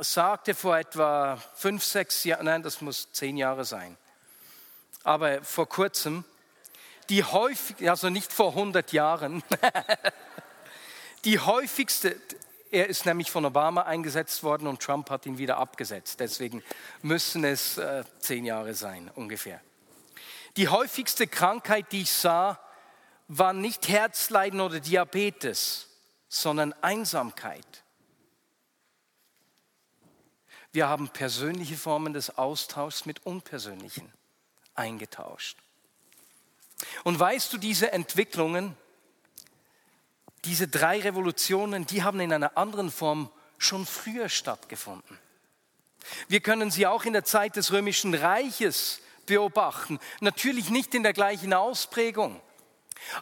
sagte 0.00 0.54
vor 0.54 0.78
etwa 0.78 1.36
fünf, 1.54 1.84
sechs 1.84 2.24
Jahren, 2.24 2.46
nein, 2.46 2.62
das 2.62 2.80
muss 2.80 3.12
zehn 3.12 3.36
Jahre 3.36 3.64
sein, 3.64 3.96
aber 5.02 5.42
vor 5.42 5.68
kurzem, 5.68 6.24
die 7.08 7.24
häufig, 7.24 7.88
also 7.88 8.10
nicht 8.10 8.32
vor 8.32 8.50
100 8.50 8.92
Jahren, 8.92 9.42
die 11.24 11.38
häufigste, 11.38 12.16
er 12.70 12.88
ist 12.88 13.06
nämlich 13.06 13.30
von 13.30 13.44
Obama 13.44 13.82
eingesetzt 13.82 14.42
worden 14.42 14.66
und 14.66 14.80
Trump 14.80 15.10
hat 15.10 15.26
ihn 15.26 15.38
wieder 15.38 15.58
abgesetzt. 15.58 16.20
Deswegen 16.20 16.62
müssen 17.02 17.44
es 17.44 17.78
äh, 17.78 18.04
zehn 18.18 18.44
Jahre 18.44 18.74
sein 18.74 19.10
ungefähr. 19.14 19.60
Die 20.56 20.68
häufigste 20.68 21.26
Krankheit, 21.26 21.92
die 21.92 22.02
ich 22.02 22.12
sah, 22.12 22.58
war 23.28 23.52
nicht 23.52 23.88
Herzleiden 23.88 24.60
oder 24.60 24.80
Diabetes, 24.80 25.88
sondern 26.28 26.72
Einsamkeit. 26.82 27.84
Wir 30.72 30.88
haben 30.88 31.08
persönliche 31.08 31.76
Formen 31.76 32.12
des 32.12 32.36
Austauschs 32.36 33.06
mit 33.06 33.24
unpersönlichen 33.24 34.12
eingetauscht. 34.74 35.56
Und 37.04 37.18
weißt 37.18 37.52
du, 37.52 37.58
diese 37.58 37.92
Entwicklungen 37.92 38.76
diese 40.44 40.68
drei 40.68 41.00
Revolutionen, 41.00 41.86
die 41.86 42.02
haben 42.02 42.20
in 42.20 42.32
einer 42.32 42.56
anderen 42.56 42.90
Form 42.90 43.30
schon 43.58 43.86
früher 43.86 44.28
stattgefunden. 44.28 45.18
Wir 46.28 46.40
können 46.40 46.70
sie 46.70 46.86
auch 46.86 47.04
in 47.04 47.14
der 47.14 47.24
Zeit 47.24 47.56
des 47.56 47.72
Römischen 47.72 48.14
Reiches 48.14 49.00
beobachten. 49.26 49.98
Natürlich 50.20 50.68
nicht 50.68 50.94
in 50.94 51.02
der 51.02 51.14
gleichen 51.14 51.54
Ausprägung. 51.54 52.40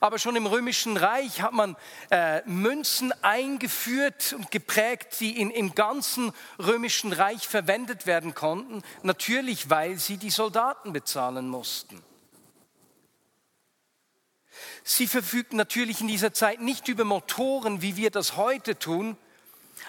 Aber 0.00 0.18
schon 0.18 0.36
im 0.36 0.46
Römischen 0.46 0.96
Reich 0.96 1.42
hat 1.42 1.52
man 1.52 1.76
äh, 2.10 2.42
Münzen 2.44 3.12
eingeführt 3.22 4.32
und 4.32 4.50
geprägt, 4.50 5.18
die 5.20 5.40
in, 5.40 5.50
im 5.50 5.74
ganzen 5.74 6.32
Römischen 6.58 7.12
Reich 7.12 7.48
verwendet 7.48 8.06
werden 8.06 8.34
konnten. 8.34 8.82
Natürlich, 9.02 9.70
weil 9.70 9.98
sie 9.98 10.18
die 10.18 10.30
Soldaten 10.30 10.92
bezahlen 10.92 11.48
mussten. 11.48 12.02
Sie 14.84 15.06
verfügten 15.06 15.56
natürlich 15.56 16.00
in 16.00 16.08
dieser 16.08 16.32
Zeit 16.32 16.60
nicht 16.60 16.88
über 16.88 17.04
Motoren, 17.04 17.82
wie 17.82 17.96
wir 17.96 18.10
das 18.10 18.36
heute 18.36 18.78
tun, 18.78 19.16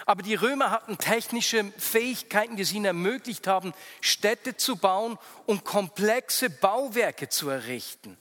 aber 0.06 0.22
die 0.22 0.34
Römer 0.34 0.70
hatten 0.70 0.98
technische 0.98 1.72
Fähigkeiten, 1.78 2.56
die 2.56 2.62
es 2.62 2.72
ihnen 2.72 2.84
ermöglicht 2.84 3.46
haben, 3.46 3.72
Städte 4.00 4.56
zu 4.56 4.76
bauen 4.76 5.18
und 5.46 5.64
komplexe 5.64 6.50
Bauwerke 6.50 7.28
zu 7.28 7.48
errichten. 7.48 8.16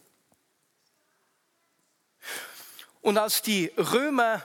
Und 3.02 3.18
als 3.18 3.42
die 3.42 3.72
Römer 3.78 4.42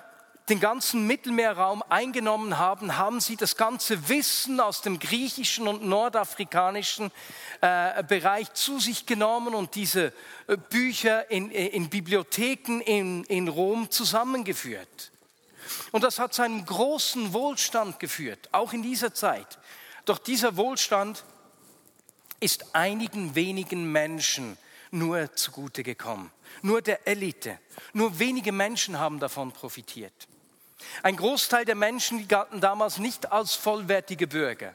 den 0.48 0.60
ganzen 0.60 1.06
Mittelmeerraum 1.06 1.82
eingenommen 1.88 2.58
haben, 2.58 2.96
haben 2.96 3.20
sie 3.20 3.36
das 3.36 3.56
ganze 3.56 4.08
Wissen 4.08 4.60
aus 4.60 4.80
dem 4.80 4.98
griechischen 4.98 5.68
und 5.68 5.84
nordafrikanischen 5.84 7.10
äh, 7.60 8.02
Bereich 8.04 8.52
zu 8.54 8.80
sich 8.80 9.06
genommen 9.06 9.54
und 9.54 9.74
diese 9.74 10.12
äh, 10.46 10.56
Bücher 10.56 11.30
in, 11.30 11.50
äh, 11.50 11.66
in 11.66 11.88
Bibliotheken 11.90 12.80
in, 12.80 13.24
in 13.24 13.48
Rom 13.48 13.90
zusammengeführt. 13.90 15.10
Und 15.92 16.02
das 16.02 16.18
hat 16.18 16.32
zu 16.32 16.42
einem 16.42 16.64
großen 16.64 17.32
Wohlstand 17.32 18.00
geführt, 18.00 18.48
auch 18.52 18.72
in 18.72 18.82
dieser 18.82 19.12
Zeit. 19.12 19.58
Doch 20.06 20.18
dieser 20.18 20.56
Wohlstand 20.56 21.24
ist 22.40 22.74
einigen 22.74 23.34
wenigen 23.34 23.92
Menschen 23.92 24.56
nur 24.90 25.34
zugute 25.34 25.82
gekommen, 25.82 26.30
nur 26.62 26.80
der 26.80 27.06
Elite. 27.06 27.58
Nur 27.92 28.18
wenige 28.18 28.52
Menschen 28.52 28.98
haben 28.98 29.18
davon 29.18 29.52
profitiert. 29.52 30.28
Ein 31.02 31.16
Großteil 31.16 31.64
der 31.64 31.74
Menschen 31.74 32.28
galten 32.28 32.60
damals 32.60 32.98
nicht 32.98 33.32
als 33.32 33.54
vollwertige 33.54 34.26
Bürger. 34.26 34.74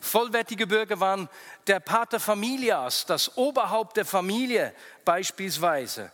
Vollwertige 0.00 0.66
Bürger 0.66 1.00
waren 1.00 1.28
der 1.66 1.80
Pater 1.80 2.20
Familias, 2.20 3.06
das 3.06 3.36
Oberhaupt 3.36 3.96
der 3.96 4.04
Familie 4.04 4.74
beispielsweise. 5.04 6.12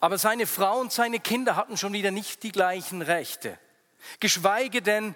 Aber 0.00 0.18
seine 0.18 0.46
Frau 0.46 0.80
und 0.80 0.92
seine 0.92 1.20
Kinder 1.20 1.54
hatten 1.54 1.76
schon 1.76 1.92
wieder 1.92 2.10
nicht 2.10 2.42
die 2.42 2.50
gleichen 2.50 3.02
Rechte. 3.02 3.58
Geschweige 4.18 4.82
denn 4.82 5.14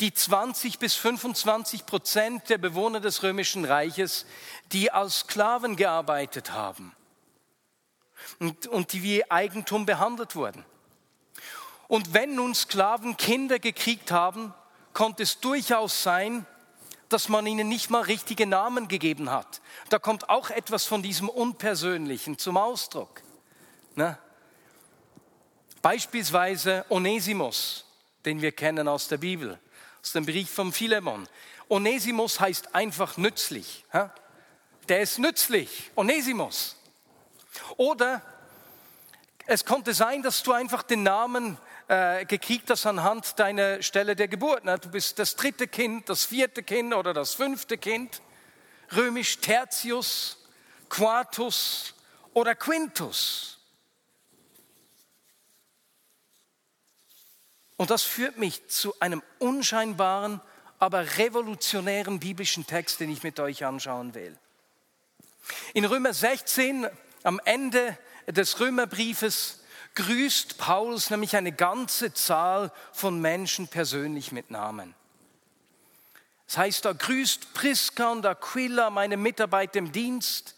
die 0.00 0.14
20 0.14 0.78
bis 0.78 0.94
25 0.94 1.86
Prozent 1.86 2.48
der 2.48 2.58
Bewohner 2.58 3.00
des 3.00 3.24
römischen 3.24 3.64
Reiches, 3.64 4.26
die 4.70 4.92
als 4.92 5.20
Sklaven 5.20 5.74
gearbeitet 5.74 6.52
haben 6.52 6.94
und, 8.38 8.68
und 8.68 8.92
die 8.92 9.02
wie 9.02 9.28
Eigentum 9.28 9.86
behandelt 9.86 10.36
wurden. 10.36 10.64
Und 11.88 12.12
wenn 12.14 12.34
nun 12.34 12.54
Sklaven 12.54 13.16
Kinder 13.16 13.58
gekriegt 13.58 14.12
haben, 14.12 14.54
konnte 14.92 15.22
es 15.22 15.40
durchaus 15.40 16.02
sein, 16.02 16.46
dass 17.08 17.30
man 17.30 17.46
ihnen 17.46 17.68
nicht 17.68 17.88
mal 17.88 18.02
richtige 18.02 18.46
Namen 18.46 18.88
gegeben 18.88 19.30
hat. 19.30 19.62
Da 19.88 19.98
kommt 19.98 20.28
auch 20.28 20.50
etwas 20.50 20.84
von 20.84 21.02
diesem 21.02 21.30
Unpersönlichen 21.30 22.36
zum 22.36 22.58
Ausdruck. 22.58 23.22
Ne? 23.94 24.18
Beispielsweise 25.80 26.84
Onesimus, 26.90 27.86
den 28.26 28.42
wir 28.42 28.52
kennen 28.52 28.86
aus 28.88 29.08
der 29.08 29.16
Bibel, 29.16 29.58
aus 30.02 30.12
dem 30.12 30.26
Brief 30.26 30.50
von 30.50 30.72
Philemon. 30.72 31.26
Onesimus 31.70 32.40
heißt 32.40 32.74
einfach 32.74 33.16
nützlich. 33.16 33.84
Der 34.88 35.00
ist 35.00 35.18
nützlich, 35.18 35.90
Onesimus. 35.94 36.76
Oder 37.78 38.20
es 39.46 39.64
konnte 39.64 39.94
sein, 39.94 40.22
dass 40.22 40.42
du 40.42 40.52
einfach 40.52 40.82
den 40.82 41.02
Namen 41.02 41.56
äh, 41.88 42.26
gekriegt 42.26 42.70
hast 42.70 42.86
anhand 42.86 43.38
deiner 43.38 43.82
Stelle 43.82 44.14
der 44.14 44.28
Geburt. 44.28 44.62
Du 44.84 44.90
bist 44.90 45.18
das 45.18 45.36
dritte 45.36 45.66
Kind, 45.66 46.08
das 46.08 46.26
vierte 46.26 46.62
Kind 46.62 46.94
oder 46.94 47.14
das 47.14 47.34
fünfte 47.34 47.78
Kind. 47.78 48.20
Römisch 48.94 49.38
Tertius, 49.38 50.38
Quartus 50.88 51.94
oder 52.34 52.54
Quintus. 52.54 53.58
Und 57.76 57.90
das 57.90 58.02
führt 58.02 58.38
mich 58.38 58.68
zu 58.68 58.98
einem 59.00 59.22
unscheinbaren, 59.38 60.40
aber 60.78 61.16
revolutionären 61.16 62.20
biblischen 62.20 62.66
Text, 62.66 63.00
den 63.00 63.10
ich 63.10 63.22
mit 63.22 63.40
euch 63.40 63.64
anschauen 63.64 64.14
will. 64.14 64.36
In 65.74 65.84
Römer 65.84 66.12
16, 66.12 66.86
am 67.22 67.40
Ende 67.44 67.96
des 68.26 68.60
Römerbriefes, 68.60 69.60
grüßt 69.98 70.58
Paulus 70.58 71.10
nämlich 71.10 71.34
eine 71.34 71.50
ganze 71.50 72.14
Zahl 72.14 72.70
von 72.92 73.20
Menschen 73.20 73.66
persönlich 73.66 74.30
mit 74.30 74.48
Namen. 74.48 74.94
Das 76.46 76.56
heißt, 76.56 76.84
da 76.84 76.92
grüßt 76.92 77.52
Priska 77.52 78.12
und 78.12 78.24
Aquila, 78.24 78.90
meine 78.90 79.16
Mitarbeiter 79.16 79.80
im 79.80 79.90
Dienst, 79.90 80.54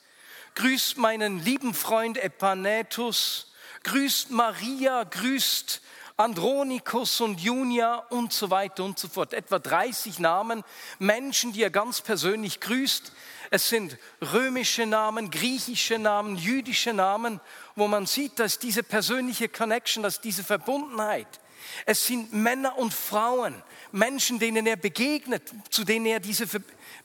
grüßt 0.56 0.98
meinen 0.98 1.38
lieben 1.38 1.72
Freund 1.72 2.18
Epanetus, 2.18 3.50
grüßt 3.84 4.30
Maria, 4.30 5.04
grüßt 5.04 5.80
Andronikus 6.18 7.22
und 7.22 7.40
Junia 7.40 7.94
und 8.10 8.34
so 8.34 8.50
weiter 8.50 8.84
und 8.84 8.98
so 8.98 9.08
fort. 9.08 9.32
Etwa 9.32 9.58
30 9.58 10.18
Namen, 10.18 10.64
Menschen, 10.98 11.54
die 11.54 11.62
er 11.62 11.70
ganz 11.70 12.02
persönlich 12.02 12.60
grüßt. 12.60 13.10
Es 13.50 13.68
sind 13.68 13.98
römische 14.32 14.86
Namen, 14.86 15.30
griechische 15.30 15.98
Namen, 15.98 16.36
jüdische 16.36 16.92
Namen, 16.92 17.40
wo 17.74 17.88
man 17.88 18.06
sieht, 18.06 18.38
dass 18.38 18.60
diese 18.60 18.84
persönliche 18.84 19.48
Connection, 19.48 20.04
dass 20.04 20.20
diese 20.20 20.44
Verbundenheit, 20.44 21.40
es 21.84 22.06
sind 22.06 22.32
Männer 22.32 22.78
und 22.78 22.94
Frauen, 22.94 23.60
Menschen, 23.92 24.38
denen 24.38 24.66
er 24.66 24.76
begegnet, 24.76 25.52
zu 25.68 25.84
denen 25.84 26.06
er 26.06 26.20
diese 26.20 26.46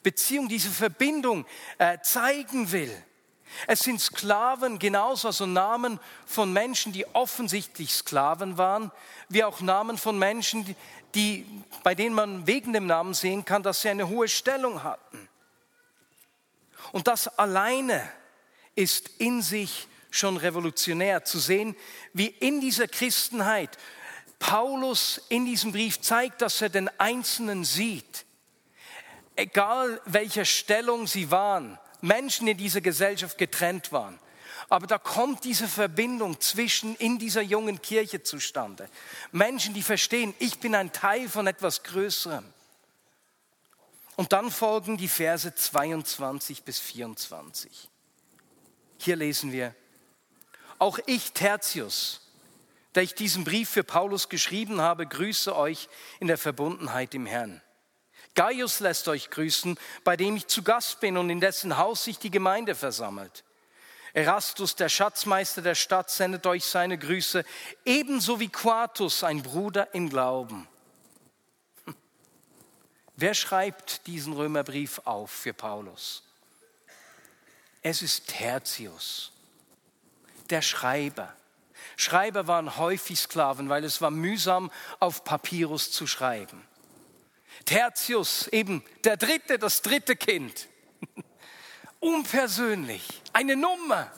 Beziehung, 0.04 0.48
diese 0.48 0.70
Verbindung 0.70 1.46
äh, 1.78 1.98
zeigen 2.02 2.72
will. 2.72 2.96
Es 3.68 3.80
sind 3.80 4.00
Sklaven 4.00 4.80
genauso, 4.80 5.30
also 5.30 5.46
Namen 5.46 6.00
von 6.26 6.52
Menschen, 6.54 6.94
die 6.94 7.06
offensichtlich 7.14 7.94
Sklaven 7.94 8.58
waren, 8.58 8.92
wie 9.30 9.44
auch 9.44 9.62
Namen 9.62 9.98
von 9.98 10.18
Menschen, 10.18 10.76
die, 11.16 11.46
bei 11.84 11.96
denen 11.96 12.16
man 12.16 12.46
wegen 12.48 12.74
dem 12.74 12.86
Namen 12.86 13.14
sehen 13.14 13.46
kann, 13.46 13.64
dass 13.64 13.82
sie 13.82 13.90
eine 13.90 14.10
hohe 14.10 14.28
Stellung 14.28 14.84
hatten. 14.84 15.30
Und 16.92 17.08
das 17.08 17.28
alleine 17.28 18.08
ist 18.76 19.10
in 19.18 19.42
sich 19.42 19.88
schon 20.12 20.38
revolutionär 20.38 21.26
zu 21.26 21.40
sehen, 21.40 21.76
wie 22.14 22.28
in 22.28 22.62
dieser 22.62 22.88
Christenheit 22.88 23.78
Paulus 24.40 25.22
in 25.30 25.46
diesem 25.46 25.72
Brief 25.72 26.02
zeigt, 26.02 26.42
dass 26.42 26.62
er 26.62 26.70
den 26.70 26.90
Einzelnen 27.00 27.64
sieht, 27.64 28.26
egal 29.36 30.02
welcher 30.06 30.46
Stellung 30.46 31.08
sie 31.08 31.32
waren, 31.32 31.80
Menschen 32.02 32.48
in 32.48 32.58
dieser 32.58 32.82
Gesellschaft 32.82 33.38
getrennt 33.38 33.92
waren. 33.92 34.20
Aber 34.70 34.88
da 34.88 34.98
kommt 34.98 35.44
diese 35.44 35.68
Verbindung 35.68 36.40
zwischen 36.40 36.96
in 36.96 37.20
dieser 37.20 37.42
jungen 37.42 37.82
Kirche 37.82 38.24
zustande. 38.24 38.90
Menschen, 39.32 39.74
die 39.74 39.84
verstehen, 39.84 40.34
ich 40.40 40.60
bin 40.60 40.74
ein 40.76 40.92
Teil 40.92 41.30
von 41.30 41.46
etwas 41.48 41.84
Größerem. 41.84 42.46
Und 44.16 44.32
dann 44.32 44.50
folgen 44.50 44.98
die 44.98 45.08
Verse 45.08 45.54
22 45.54 46.64
bis 46.64 46.80
24. 46.80 47.90
Hier 48.98 49.16
lesen 49.16 49.52
wir, 49.52 49.76
auch 50.80 51.00
ich, 51.06 51.34
Tertius, 51.34 52.22
der 52.96 53.04
ich 53.04 53.14
diesen 53.14 53.44
Brief 53.44 53.70
für 53.70 53.84
Paulus 53.84 54.30
geschrieben 54.30 54.82
habe, 54.82 55.06
grüße 55.06 55.56
euch 55.56 55.90
in 56.20 56.28
der 56.28 56.38
Verbundenheit 56.38 57.14
im 57.14 57.26
Herrn. 57.26 57.62
Gaius 58.36 58.80
lässt 58.82 59.08
euch 59.08 59.30
grüßen, 59.30 59.78
bei 60.04 60.18
dem 60.18 60.36
ich 60.36 60.48
zu 60.48 60.64
Gast 60.64 61.00
bin 61.00 61.18
und 61.18 61.30
in 61.30 61.40
dessen 61.40 61.78
Haus 61.78 62.04
sich 62.04 62.20
die 62.20 62.32
Gemeinde 62.32 62.76
versammelt. 62.76 63.44
Erastus, 64.14 64.76
der 64.76 64.88
Schatzmeister 64.88 65.62
der 65.62 65.76
Stadt, 65.76 66.10
sendet 66.10 66.46
euch 66.46 66.66
seine 66.66 66.98
Grüße, 66.98 67.44
ebenso 67.84 68.40
wie 68.40 68.50
Quartus, 68.50 69.24
ein 69.24 69.44
Bruder 69.44 69.94
im 69.94 70.10
Glauben. 70.10 70.68
Wer 73.18 73.34
schreibt 73.34 74.08
diesen 74.08 74.34
Römerbrief 74.34 75.02
auf 75.06 75.32
für 75.32 75.54
Paulus? 75.54 76.24
Es 77.82 78.02
ist 78.02 78.28
Tertius, 78.28 79.32
der 80.50 80.62
Schreiber. 80.62 81.34
Schreiber 81.98 82.48
waren 82.48 82.78
häufig 82.78 83.20
Sklaven, 83.20 83.70
weil 83.70 83.84
es 83.84 84.02
war 84.02 84.12
mühsam, 84.12 84.72
auf 85.00 85.24
Papyrus 85.24 85.92
zu 85.92 86.08
schreiben. 86.08 86.62
Tertius, 87.64 88.48
eben 88.50 88.84
der 89.04 89.18
dritte, 89.18 89.58
das 89.60 89.82
dritte 89.82 90.16
Kind. 90.16 90.68
Unpersönlich, 92.00 93.22
eine 93.32 93.56
Nummer. 93.56 94.12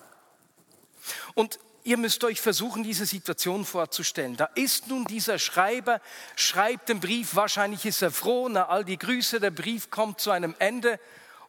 Und 1.35 1.59
ihr 1.87 1.95
müsst 1.95 2.25
euch 2.25 2.41
versuchen, 2.41 2.83
diese 2.83 3.05
Situation 3.05 3.63
vorzustellen. 3.63 4.35
Da 4.35 4.49
ist 4.55 4.87
nun 4.89 5.05
dieser 5.05 5.39
Schreiber, 5.39 6.01
schreibt 6.35 6.89
den 6.89 6.99
Brief, 6.99 7.33
wahrscheinlich 7.35 7.85
ist 7.85 8.01
er 8.01 8.11
froh, 8.11 8.49
na 8.49 8.67
all 8.67 8.83
die 8.83 8.97
Grüße, 8.97 9.39
der 9.39 9.51
Brief 9.51 9.89
kommt 9.89 10.19
zu 10.19 10.31
einem 10.31 10.53
Ende. 10.59 10.99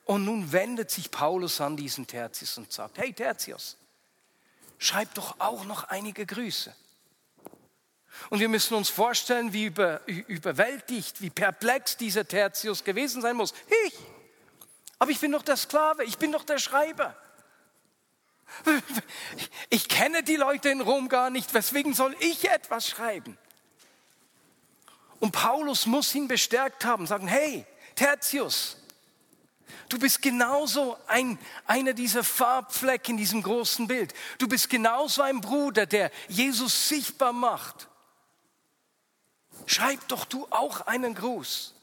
Und 0.05 0.25
nun 0.25 0.53
wendet 0.53 0.93
sich 0.93 1.11
Paulus 1.11 1.61
an 1.61 1.77
diesen 1.77 2.07
Tertius 2.07 2.57
und 2.57 2.73
sagt, 2.73 2.99
hey 2.99 3.13
Tertius, 3.13 3.77
schreib 4.79 5.13
doch 5.15 5.41
auch 5.41 5.65
noch 5.65 5.85
einige 5.85 6.25
Grüße. 6.25 6.73
Und 8.31 8.39
wir 8.39 8.49
müssen 8.49 8.75
uns 8.75 8.89
vorstellen, 8.89 9.53
wie 9.53 9.65
über, 9.65 10.07
überwältigt, 10.07 11.21
wie 11.21 11.31
perplex 11.31 11.97
dieser 11.97 12.27
Tertius 12.27 12.85
gewesen 12.85 13.23
sein 13.23 13.35
muss. 13.35 13.53
Ich, 13.87 13.95
aber 15.01 15.11
ich 15.11 15.19
bin 15.19 15.33
doch 15.33 15.43
der 15.43 15.57
Sklave, 15.57 16.05
ich 16.05 16.17
bin 16.17 16.31
doch 16.31 16.45
der 16.45 16.59
Schreiber. 16.59 17.17
Ich 19.71 19.89
kenne 19.89 20.23
die 20.23 20.37
Leute 20.37 20.69
in 20.71 20.81
Rom 20.81 21.09
gar 21.09 21.31
nicht, 21.31 21.55
weswegen 21.55 21.95
soll 21.95 22.17
ich 22.21 22.49
etwas 22.49 22.89
schreiben? 22.89 23.37
Und 25.21 25.33
Paulus 25.33 25.87
muss 25.87 26.15
ihn 26.15 26.29
bestärkt 26.29 26.85
haben, 26.85 27.07
sagen, 27.07 27.27
hey, 27.27 27.67
Tertius, 27.95 28.77
du 29.89 29.99
bist 29.99 30.23
genauso 30.23 30.97
ein, 31.07 31.39
einer 31.67 31.93
dieser 31.93 32.23
Farbflecken 32.23 33.15
in 33.15 33.17
diesem 33.19 33.43
großen 33.43 33.89
Bild. 33.89 34.15
Du 34.39 34.49
bist 34.49 34.71
genauso 34.71 35.23
ein 35.23 35.41
Bruder, 35.41 35.87
der 35.87 36.11
Jesus 36.29 36.89
sichtbar 36.89 37.33
macht. 37.33 37.89
Schreib 39.67 40.07
doch 40.09 40.25
du 40.25 40.47
auch 40.51 40.83
einen 40.83 41.15
Gruß. 41.15 41.75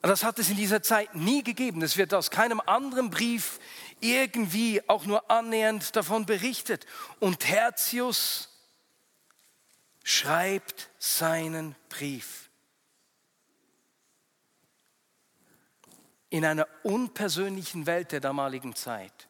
Das 0.00 0.24
hat 0.24 0.40
es 0.40 0.50
in 0.50 0.56
dieser 0.56 0.82
Zeit 0.82 1.14
nie 1.14 1.44
gegeben. 1.44 1.80
Es 1.82 1.96
wird 1.96 2.12
aus 2.12 2.32
keinem 2.32 2.60
anderen 2.66 3.10
Brief 3.10 3.60
irgendwie 4.02 4.86
auch 4.88 5.06
nur 5.06 5.30
annähernd 5.30 5.96
davon 5.96 6.26
berichtet. 6.26 6.86
Und 7.20 7.40
Tertius 7.40 8.48
schreibt 10.02 10.90
seinen 10.98 11.74
Brief. 11.88 12.50
In 16.28 16.44
einer 16.44 16.66
unpersönlichen 16.82 17.86
Welt 17.86 18.12
der 18.12 18.20
damaligen 18.20 18.74
Zeit 18.74 19.28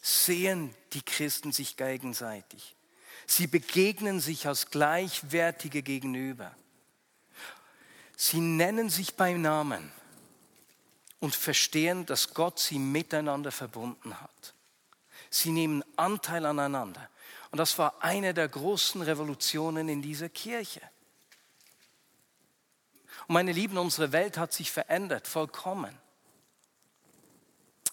sehen 0.00 0.74
die 0.92 1.02
Christen 1.02 1.50
sich 1.50 1.76
gegenseitig. 1.76 2.76
Sie 3.26 3.48
begegnen 3.48 4.20
sich 4.20 4.46
als 4.46 4.70
Gleichwertige 4.70 5.82
gegenüber. 5.82 6.54
Sie 8.16 8.40
nennen 8.40 8.88
sich 8.88 9.16
beim 9.16 9.42
Namen 9.42 9.90
und 11.20 11.34
verstehen, 11.34 12.06
dass 12.06 12.34
Gott 12.34 12.58
sie 12.58 12.78
miteinander 12.78 13.52
verbunden 13.52 14.20
hat. 14.20 14.54
Sie 15.30 15.50
nehmen 15.50 15.84
Anteil 15.96 16.46
aneinander. 16.46 17.08
Und 17.50 17.58
das 17.58 17.78
war 17.78 18.02
eine 18.02 18.34
der 18.34 18.48
großen 18.48 19.02
Revolutionen 19.02 19.88
in 19.88 20.02
dieser 20.02 20.28
Kirche. 20.28 20.80
Und 23.28 23.34
meine 23.34 23.52
Lieben, 23.52 23.78
unsere 23.78 24.12
Welt 24.12 24.38
hat 24.38 24.52
sich 24.52 24.70
verändert, 24.70 25.26
vollkommen. 25.26 25.96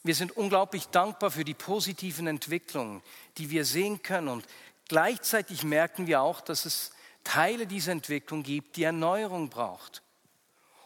Wir 0.03 0.15
sind 0.15 0.35
unglaublich 0.35 0.87
dankbar 0.89 1.31
für 1.31 1.45
die 1.45 1.53
positiven 1.53 2.27
Entwicklungen, 2.27 3.01
die 3.37 3.49
wir 3.49 3.63
sehen 3.63 4.03
können. 4.03 4.27
Und 4.27 4.45
gleichzeitig 4.89 5.63
merken 5.63 6.07
wir 6.07 6.21
auch, 6.21 6.41
dass 6.41 6.65
es 6.65 6.91
Teile 7.23 7.65
dieser 7.67 7.93
Entwicklung 7.93 8.43
gibt, 8.43 8.75
die 8.75 8.83
Erneuerung 8.83 9.49
braucht. 9.49 10.03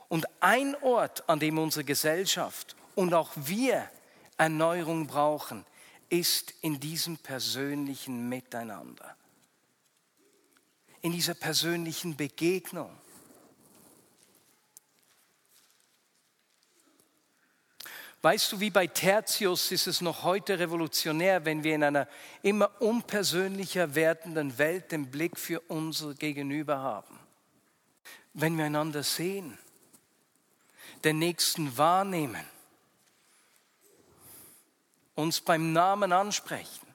Und 0.10 0.26
ein 0.40 0.76
Ort, 0.82 1.28
an 1.30 1.40
dem 1.40 1.58
unsere 1.58 1.84
Gesellschaft 1.84 2.76
und 2.96 3.14
auch 3.14 3.32
wir 3.36 3.90
Erneuerung 4.38 5.08
brauchen, 5.08 5.66
ist 6.10 6.54
in 6.62 6.80
diesem 6.80 7.18
persönlichen 7.18 8.30
Miteinander, 8.30 9.16
in 11.02 11.12
dieser 11.12 11.34
persönlichen 11.34 12.16
Begegnung. 12.16 12.90
Weißt 18.22 18.52
du, 18.52 18.60
wie 18.60 18.72
bei 18.72 18.88
Tertius 18.88 19.72
ist 19.72 19.88
es 19.88 20.02
noch 20.02 20.24
heute 20.24 20.58
revolutionär, 20.58 21.46
wenn 21.46 21.64
wir 21.64 21.76
in 21.76 21.84
einer 21.84 22.08
immer 22.42 22.82
unpersönlicher 22.82 23.94
werdenden 23.94 24.58
Welt 24.58 24.92
den 24.92 25.12
Blick 25.12 25.38
für 25.38 25.60
unser 25.62 26.14
Gegenüber 26.16 26.80
haben. 26.80 27.20
Wenn 28.34 28.58
wir 28.58 28.66
einander 28.66 29.04
sehen, 29.04 29.58
den 31.04 31.20
Nächsten 31.20 31.78
wahrnehmen, 31.78 32.46
uns 35.16 35.42
beim 35.42 35.74
Namen 35.74 36.12
ansprechen. 36.12 36.88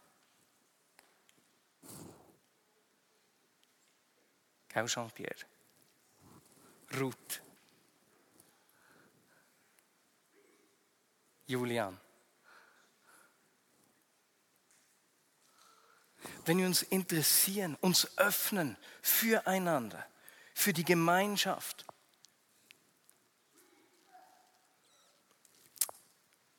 Gell, 4.68 4.86
Jean-Pierre? 4.86 5.36
Ruth. 6.98 7.42
Julian. 11.46 11.98
Wenn 16.44 16.58
wir 16.58 16.66
uns 16.66 16.82
interessieren, 16.82 17.76
uns 17.80 18.16
öffnen 18.18 18.76
füreinander, 19.00 20.06
für 20.54 20.72
die 20.72 20.84
Gemeinschaft, 20.84 21.84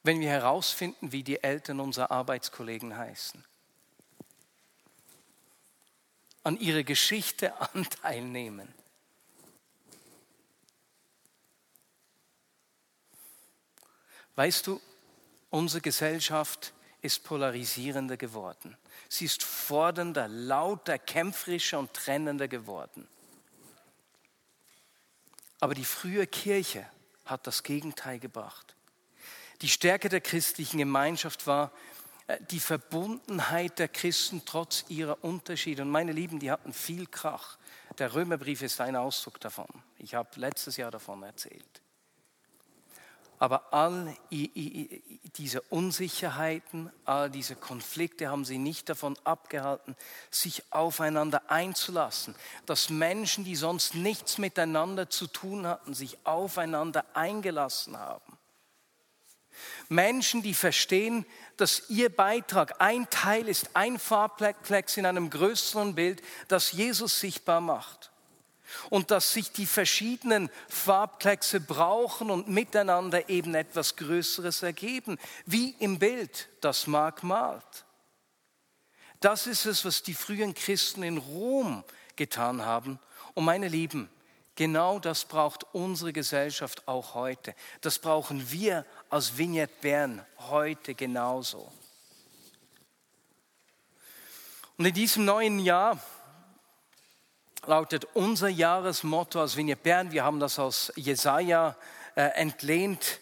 wenn 0.03 0.19
wir 0.19 0.29
herausfinden, 0.29 1.11
wie 1.11 1.23
die 1.23 1.41
Eltern 1.41 1.79
unserer 1.79 2.11
Arbeitskollegen 2.11 2.95
heißen. 2.95 3.43
An 6.43 6.59
ihre 6.59 6.83
Geschichte 6.83 7.59
Anteil 7.73 8.21
nehmen. 8.21 8.73
Weißt 14.35 14.67
du, 14.67 14.81
unsere 15.49 15.81
Gesellschaft 15.81 16.73
ist 17.01 17.23
polarisierender 17.23 18.17
geworden. 18.17 18.77
Sie 19.07 19.25
ist 19.25 19.43
fordernder, 19.43 20.27
lauter, 20.27 20.97
kämpferischer 20.97 21.79
und 21.79 21.93
trennender 21.93 22.47
geworden. 22.47 23.07
Aber 25.59 25.75
die 25.75 25.85
frühe 25.85 26.25
Kirche 26.27 26.85
hat 27.25 27.45
das 27.45 27.63
Gegenteil 27.63 28.19
gebracht. 28.19 28.75
Die 29.61 29.69
Stärke 29.69 30.09
der 30.09 30.21
christlichen 30.21 30.77
Gemeinschaft 30.77 31.47
war 31.47 31.71
äh, 32.27 32.37
die 32.51 32.59
Verbundenheit 32.59 33.79
der 33.79 33.87
Christen 33.87 34.43
trotz 34.45 34.85
ihrer 34.89 35.23
Unterschiede. 35.23 35.81
Und 35.81 35.89
meine 35.89 36.11
Lieben, 36.11 36.39
die 36.39 36.51
hatten 36.51 36.73
viel 36.73 37.07
Krach. 37.07 37.57
Der 37.97 38.13
Römerbrief 38.13 38.61
ist 38.61 38.81
ein 38.81 38.95
Ausdruck 38.95 39.39
davon. 39.39 39.67
Ich 39.97 40.15
habe 40.15 40.29
letztes 40.35 40.77
Jahr 40.77 40.91
davon 40.91 41.23
erzählt. 41.23 41.81
Aber 43.39 43.73
all 43.73 44.15
diese 44.29 45.61
Unsicherheiten, 45.63 46.89
all 47.03 47.29
diese 47.29 47.57
Konflikte 47.57 48.29
haben 48.29 48.45
sie 48.45 48.57
nicht 48.57 48.87
davon 48.87 49.17
abgehalten, 49.25 49.97
sich 50.31 50.63
aufeinander 50.71 51.51
einzulassen. 51.51 52.35
Dass 52.65 52.89
Menschen, 52.89 53.43
die 53.43 53.57
sonst 53.57 53.95
nichts 53.95 54.37
miteinander 54.37 55.09
zu 55.09 55.27
tun 55.27 55.67
hatten, 55.67 55.93
sich 55.93 56.17
aufeinander 56.25 57.05
eingelassen 57.15 57.97
haben. 57.97 58.37
Menschen, 59.89 60.41
die 60.41 60.53
verstehen, 60.53 61.25
dass 61.57 61.89
ihr 61.89 62.09
Beitrag 62.09 62.81
ein 62.81 63.09
Teil 63.09 63.47
ist, 63.47 63.75
ein 63.75 63.99
Farbplex 63.99 64.97
in 64.97 65.05
einem 65.05 65.29
größeren 65.29 65.95
Bild, 65.95 66.21
das 66.47 66.71
Jesus 66.71 67.19
sichtbar 67.19 67.61
macht. 67.61 68.11
Und 68.89 69.11
dass 69.11 69.33
sich 69.33 69.51
die 69.51 69.67
verschiedenen 69.67 70.49
Farbplexe 70.67 71.59
brauchen 71.59 72.31
und 72.31 72.47
miteinander 72.47 73.29
eben 73.29 73.53
etwas 73.53 73.95
Größeres 73.95 74.63
ergeben, 74.63 75.19
wie 75.45 75.75
im 75.79 75.99
Bild, 75.99 76.49
das 76.61 76.87
Mark 76.87 77.21
malt. 77.23 77.85
Das 79.19 79.47
ist 79.47 79.65
es, 79.65 79.85
was 79.85 80.03
die 80.03 80.15
frühen 80.15 80.53
Christen 80.53 81.03
in 81.03 81.17
Rom 81.17 81.83
getan 82.15 82.65
haben. 82.65 82.99
Und 83.35 83.45
meine 83.45 83.67
Lieben, 83.67 84.09
Genau 84.55 84.99
das 84.99 85.25
braucht 85.25 85.65
unsere 85.73 86.13
Gesellschaft 86.13 86.87
auch 86.87 87.15
heute. 87.15 87.55
Das 87.81 87.97
brauchen 87.97 88.51
wir 88.51 88.85
als 89.09 89.37
Vignette 89.37 89.73
Bern 89.81 90.25
heute 90.37 90.93
genauso. 90.93 91.71
Und 94.77 94.85
in 94.85 94.93
diesem 94.93 95.25
neuen 95.25 95.59
Jahr 95.59 95.99
lautet 97.65 98.05
unser 98.13 98.49
Jahresmotto 98.49 99.41
als 99.41 99.55
Vignette 99.55 99.81
Bern, 99.81 100.11
wir 100.11 100.23
haben 100.23 100.39
das 100.39 100.59
aus 100.59 100.91
Jesaja 100.95 101.75
äh, 102.15 102.23
entlehnt, 102.35 103.19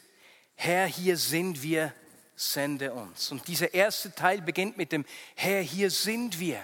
Herr, 0.56 0.86
hier 0.86 1.18
sind 1.18 1.64
wir, 1.64 1.94
sende 2.36 2.94
uns. 2.94 3.32
Und 3.32 3.48
dieser 3.48 3.74
erste 3.74 4.14
Teil 4.14 4.42
beginnt 4.42 4.78
mit 4.78 4.92
dem 4.92 5.06
Herr, 5.36 5.62
hier 5.62 5.90
sind 5.90 6.40
wir. 6.40 6.60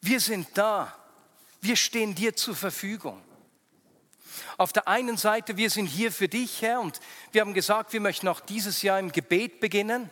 Wir 0.00 0.20
sind 0.20 0.48
da. 0.54 0.94
Wir 1.64 1.76
stehen 1.76 2.14
dir 2.14 2.36
zur 2.36 2.54
Verfügung. 2.54 3.22
Auf 4.58 4.74
der 4.74 4.86
einen 4.86 5.16
Seite, 5.16 5.56
wir 5.56 5.70
sind 5.70 5.86
hier 5.86 6.12
für 6.12 6.28
dich, 6.28 6.60
Herr, 6.60 6.78
und 6.78 7.00
wir 7.32 7.40
haben 7.40 7.54
gesagt, 7.54 7.94
wir 7.94 8.02
möchten 8.02 8.28
auch 8.28 8.40
dieses 8.40 8.82
Jahr 8.82 8.98
im 8.98 9.12
Gebet 9.12 9.60
beginnen. 9.60 10.10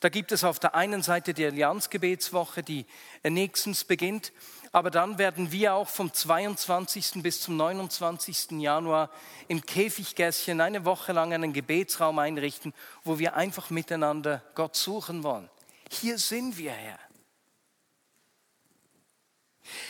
Da 0.00 0.08
gibt 0.08 0.32
es 0.32 0.42
auf 0.42 0.58
der 0.58 0.74
einen 0.74 1.04
Seite 1.04 1.32
die 1.32 1.46
Allianzgebetswoche, 1.46 2.64
die 2.64 2.86
nächstens 3.22 3.84
beginnt, 3.84 4.32
aber 4.72 4.90
dann 4.90 5.16
werden 5.16 5.52
wir 5.52 5.74
auch 5.74 5.88
vom 5.88 6.12
22. 6.12 7.22
bis 7.22 7.40
zum 7.40 7.56
29. 7.56 8.50
Januar 8.58 9.10
im 9.46 9.64
Käfiggässchen 9.64 10.60
eine 10.60 10.84
Woche 10.84 11.12
lang 11.12 11.32
einen 11.32 11.52
Gebetsraum 11.52 12.18
einrichten, 12.18 12.74
wo 13.04 13.20
wir 13.20 13.36
einfach 13.36 13.70
miteinander 13.70 14.42
Gott 14.56 14.74
suchen 14.74 15.22
wollen. 15.22 15.48
Hier 15.88 16.18
sind 16.18 16.58
wir, 16.58 16.72
Herr. 16.72 16.98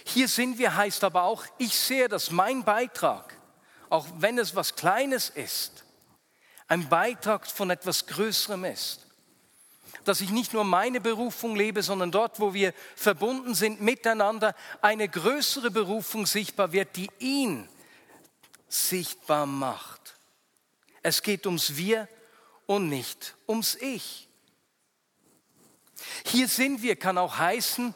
Hier 0.05 0.29
sind 0.29 0.59
wir 0.59 0.77
heißt 0.77 1.05
aber 1.05 1.23
auch, 1.25 1.45
ich 1.59 1.79
sehe, 1.79 2.09
dass 2.09 2.31
mein 2.31 2.65
Beitrag, 2.65 3.37
auch 3.89 4.07
wenn 4.19 4.39
es 4.39 4.55
was 4.55 4.75
Kleines 4.75 5.31
ist, 5.31 5.85
ein 6.69 6.89
Beitrag 6.89 7.47
von 7.47 7.71
etwas 7.71 8.07
Größerem 8.07 8.65
ist 8.65 9.07
dass 10.05 10.21
ich 10.21 10.31
nicht 10.31 10.53
nur 10.53 10.65
meine 10.65 11.01
Berufung 11.01 11.57
lebe, 11.57 11.83
sondern 11.83 12.11
dort, 12.11 12.41
wo 12.41 12.55
wir 12.55 12.73
verbunden 12.97 13.55
sind 13.55 13.81
miteinander, 13.81 14.55
eine 14.81 15.09
größere 15.09 15.71
Berufung 15.71 16.27
sichtbar 16.27 16.73
wird, 16.73 16.97
die 16.97 17.11
ihn 17.19 17.69
sichtbar 18.69 19.47
macht. 19.47 20.17
Es 21.03 21.23
geht 21.23 21.47
ums 21.47 21.77
Wir 21.77 22.09
und 22.67 22.89
nicht 22.89 23.35
ums 23.47 23.75
Ich. 23.77 24.29
Hier 26.25 26.49
sind 26.49 26.83
wir 26.83 26.97
kann 26.97 27.19
auch 27.19 27.37
heißen, 27.39 27.95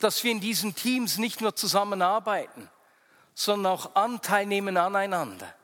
dass 0.00 0.24
wir 0.24 0.32
in 0.32 0.40
diesen 0.40 0.74
Teams 0.74 1.18
nicht 1.18 1.40
nur 1.40 1.54
zusammenarbeiten, 1.54 2.68
sondern 3.34 3.72
auch 3.72 3.94
Anteil 3.94 4.46
nehmen 4.46 4.76
aneinander, 4.76 5.54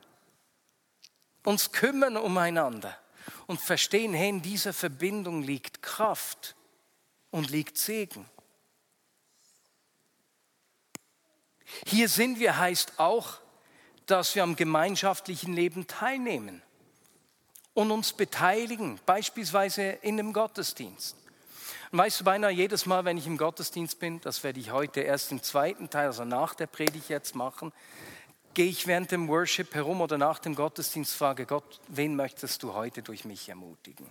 uns 1.43 1.71
kümmern 1.71 2.17
umeinander 2.17 2.97
und 3.47 3.61
verstehen, 3.61 4.13
hey, 4.13 4.29
in 4.29 4.41
dieser 4.41 4.73
Verbindung 4.73 5.43
liegt 5.43 5.81
Kraft 5.81 6.55
und 7.31 7.49
liegt 7.49 7.77
Segen. 7.77 8.25
Hier 11.85 12.09
sind 12.09 12.39
wir 12.39 12.57
heißt 12.57 12.93
auch, 12.97 13.39
dass 14.05 14.35
wir 14.35 14.43
am 14.43 14.55
gemeinschaftlichen 14.55 15.53
Leben 15.53 15.85
teilnehmen 15.85 16.61
und 17.73 17.91
uns 17.91 18.13
beteiligen, 18.13 18.99
beispielsweise 19.05 19.83
in 19.83 20.17
dem 20.17 20.33
Gottesdienst. 20.33 21.15
Und 21.91 21.99
weißt 21.99 22.19
du, 22.19 22.23
beinahe 22.23 22.51
jedes 22.51 22.85
Mal, 22.85 23.05
wenn 23.05 23.17
ich 23.17 23.27
im 23.27 23.37
Gottesdienst 23.37 23.99
bin, 23.99 24.19
das 24.21 24.43
werde 24.43 24.59
ich 24.59 24.71
heute 24.71 25.01
erst 25.01 25.31
im 25.31 25.41
zweiten 25.41 25.89
Teil, 25.89 26.07
also 26.07 26.25
nach 26.25 26.53
der 26.53 26.67
Predigt 26.67 27.09
jetzt 27.09 27.35
machen, 27.35 27.71
gehe 28.53 28.67
ich 28.67 28.87
während 28.87 29.11
dem 29.11 29.27
Worship 29.27 29.73
herum 29.73 30.01
oder 30.01 30.17
nach 30.17 30.39
dem 30.39 30.55
Gottesdienst, 30.55 31.15
frage 31.15 31.45
Gott, 31.45 31.79
wen 31.87 32.15
möchtest 32.15 32.63
du 32.63 32.73
heute 32.73 33.03
durch 33.03 33.23
mich 33.23 33.47
ermutigen? 33.47 34.09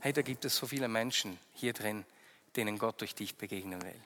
Hey, 0.00 0.12
da 0.12 0.22
gibt 0.22 0.44
es 0.44 0.56
so 0.56 0.66
viele 0.66 0.88
Menschen 0.88 1.38
hier 1.52 1.72
drin, 1.72 2.04
denen 2.56 2.78
Gott 2.78 3.00
durch 3.00 3.14
dich 3.14 3.36
begegnen 3.36 3.80
will. 3.82 4.00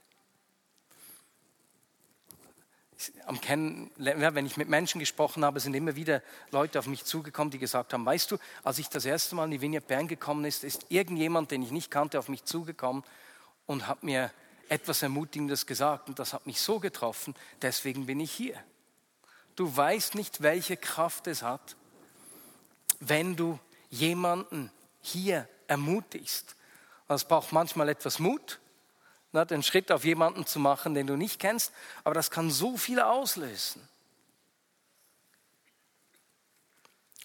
Am 3.27 3.41
Kennen, 3.41 3.91
wenn 3.97 4.47
ich 4.47 4.57
mit 4.57 4.69
Menschen 4.69 4.99
gesprochen 4.99 5.45
habe, 5.45 5.61
sind 5.61 5.75
immer 5.75 5.97
wieder 5.97 6.23
Leute 6.51 6.79
auf 6.79 6.87
mich 6.87 7.05
zugekommen, 7.05 7.51
die 7.51 7.59
gesagt 7.59 7.93
haben, 7.93 8.07
weißt 8.07 8.31
du, 8.31 8.39
als 8.65 8.79
ich 8.79 8.89
das 8.89 9.05
erste 9.05 9.35
Mal 9.35 9.45
in 9.45 9.51
die 9.51 9.61
Vineyard 9.61 9.87
Bern 9.87 10.09
gekommen 10.09 10.45
ist, 10.45 10.65
ist 10.65 10.87
irgendjemand, 10.89 11.51
den 11.51 11.63
ich 11.63 11.71
nicht 11.71 11.91
kannte, 11.91 12.19
auf 12.19 12.29
mich 12.29 12.45
zugekommen 12.45 13.05
und 13.67 13.87
hat 13.87 14.03
mir 14.03 14.31
etwas 14.69 15.03
Ermutigendes 15.03 15.67
gesagt 15.67 16.09
und 16.09 16.19
das 16.19 16.33
hat 16.33 16.47
mich 16.47 16.61
so 16.61 16.81
getroffen, 16.81 17.35
deswegen 17.63 18.07
bin 18.07 18.21
ich 18.21 18.33
hier. 18.33 18.57
Du 19.55 19.75
weißt 19.75 20.15
nicht, 20.15 20.43
welche 20.43 20.77
Kraft 20.77 21.27
es 21.27 21.43
hat, 21.43 21.77
wenn 23.01 23.37
du 23.37 23.59
jemanden 23.91 24.71
hier 25.01 25.49
ermutigst. 25.67 26.57
Es 27.09 27.25
braucht 27.25 27.53
manchmal 27.53 27.89
etwas 27.89 28.19
Mut, 28.19 28.59
ne, 29.37 29.47
den 29.47 29.63
Schritt 29.63 29.93
auf 29.93 30.05
jemanden 30.05 30.47
zu 30.47 30.59
machen, 30.59 30.95
den 30.95 31.07
du 31.07 31.17
nicht 31.17 31.39
kennst, 31.39 31.73
aber 32.03 32.15
das 32.15 32.31
kann 32.31 32.51
so 32.51 32.77
viel 32.77 33.01
auslösen. 33.01 33.87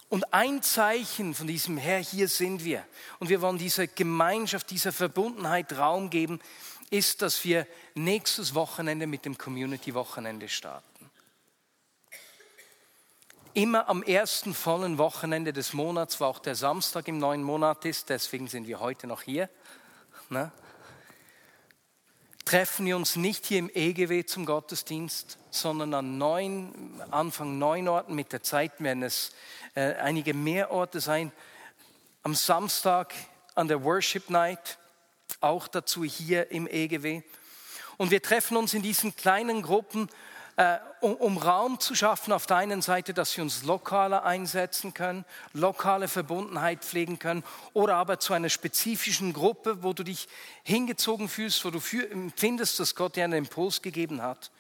Und 0.10 0.34
ein 0.34 0.62
Zeichen 0.62 1.34
von 1.34 1.47
diesem 1.47 1.78
Herr, 1.78 2.00
hier 2.00 2.28
sind 2.28 2.65
wir. 2.65 2.86
Und 3.19 3.30
wir 3.30 3.41
wollen 3.41 3.58
dieser 3.58 3.88
Gemeinschaft, 3.88 4.69
dieser 4.69 4.91
Verbundenheit 4.91 5.71
Raum 5.78 6.10
geben, 6.10 6.41
ist, 6.89 7.21
dass 7.21 7.45
wir 7.45 7.65
nächstes 7.95 8.54
Wochenende 8.54 9.08
mit 9.08 9.24
dem 9.24 9.38
Community-Wochenende 9.38 10.50
starten. 10.50 11.10
Immer 13.54 13.88
am 13.88 14.04
ersten 14.04 14.54
vollen 14.54 14.97
Wochenende 14.97 15.54
des 15.54 15.71
Monats, 15.71 16.19
wo 16.19 16.26
auch 16.26 16.39
der 16.39 16.56
Samstag 16.56 17.08
im 17.08 17.17
neuen 17.17 17.43
Monat 17.43 17.86
ist, 17.86 18.10
deswegen 18.10 18.47
sind 18.47 18.67
wir 18.67 18.82
heute 18.82 19.08
noch 19.08 19.21
hier, 19.21 19.50
ne? 20.30 20.52
Treffen 22.52 22.86
wir 22.86 22.98
uns 22.98 23.16
nicht 23.16 23.46
hier 23.46 23.60
im 23.60 23.72
EGW 23.74 24.26
zum 24.26 24.46
Gottesdienst, 24.46 25.38
sondern 25.52 25.94
an 25.94 26.18
neun, 26.18 27.02
Anfang 27.10 27.58
neun 27.58 27.88
Orten. 27.88 28.14
Mit 28.14 28.34
der 28.34 28.44
Zeit 28.44 28.74
werden 28.80 29.04
es 29.04 29.32
äh, 29.74 29.94
einige 29.94 30.34
mehr 30.34 30.70
Orte 30.70 31.00
sein. 31.00 31.32
Am 32.24 32.36
Samstag 32.36 33.14
an 33.56 33.70
der 33.70 33.86
Worship 33.86 34.30
Night 34.30 34.78
auch 35.40 35.70
dazu 35.70 36.04
hier 36.04 36.52
im 36.52 36.68
EGW. 36.68 37.22
Und 37.96 38.12
wir 38.12 38.22
treffen 38.22 38.58
uns 38.58 38.74
in 38.74 38.82
diesen 38.82 39.16
kleinen 39.16 39.62
Gruppen, 39.62 40.10
äh, 40.62 40.78
um, 41.00 41.15
um, 41.15 41.38
Raum 41.38 41.80
zu 41.80 41.95
schaffen, 41.95 42.32
auf 42.32 42.45
der 42.45 42.58
einen 42.58 42.84
Seite, 42.84 43.15
dass 43.15 43.36
wir 43.36 43.43
uns 43.43 43.63
lokaler 43.63 44.24
einsetzen 44.24 44.93
können, 44.93 45.26
lokale 45.54 46.08
Verbundenheit 46.08 46.86
pflegen 46.86 47.17
können, 47.17 47.43
oder 47.74 47.95
aber 47.95 48.19
zu 48.19 48.34
einer 48.34 48.50
spezifischen 48.50 49.34
Gruppe, 49.34 49.82
wo 49.82 49.93
du 49.93 50.04
dich 50.04 50.28
hingezogen 50.62 51.30
fühlst, 51.30 51.65
wo 51.65 51.71
du 51.71 51.80
empfindest, 52.12 52.80
dass 52.80 52.93
Gott 52.93 53.15
dir 53.15 53.24
einen 53.24 53.39
Impuls 53.45 53.82
gegeben 53.82 54.21
hat. 54.21 54.52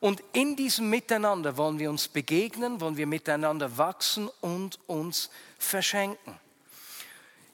Und 0.00 0.22
in 0.32 0.56
diesem 0.56 0.88
Miteinander 0.88 1.58
wollen 1.58 1.78
wir 1.78 1.90
uns 1.90 2.08
begegnen, 2.08 2.80
wollen 2.80 2.96
wir 2.96 3.06
miteinander 3.06 3.76
wachsen 3.76 4.30
und 4.40 4.78
uns 4.86 5.28
verschenken. 5.58 6.40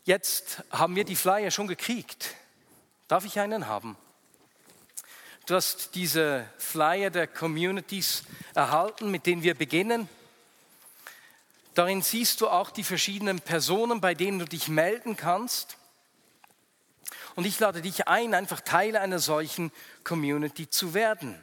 Jetzt 0.05 0.63
haben 0.71 0.95
wir 0.95 1.05
die 1.05 1.17
Flyer 1.17 1.51
schon 1.51 1.67
gekriegt. 1.67 2.37
Darf 3.09 3.25
ich 3.25 3.41
einen 3.41 3.67
haben? 3.67 3.97
Du 5.49 5.55
hast 5.55 5.95
diese 5.95 6.45
Flyer 6.59 7.09
der 7.09 7.27
Communities 7.27 8.23
erhalten, 8.55 9.11
mit 9.11 9.25
denen 9.25 9.43
wir 9.43 9.55
beginnen. 9.55 10.07
Darin 11.73 12.03
siehst 12.03 12.43
du 12.43 12.49
auch 12.49 12.71
die 12.71 12.85
verschiedenen 12.85 13.41
Personen, 13.41 14.03
bei 14.03 14.13
denen 14.13 14.41
du 14.41 14.45
dich 14.45 14.69
melden 14.69 15.17
kannst. 15.17 15.79
Und 17.35 17.47
ich 17.47 17.59
lade 17.59 17.81
dich 17.81 18.09
ein, 18.09 18.35
einfach 18.35 18.61
Teil 18.61 18.95
einer 18.95 19.21
solchen 19.21 19.73
Community 20.05 20.69
zu 20.69 20.93
werden. 20.93 21.43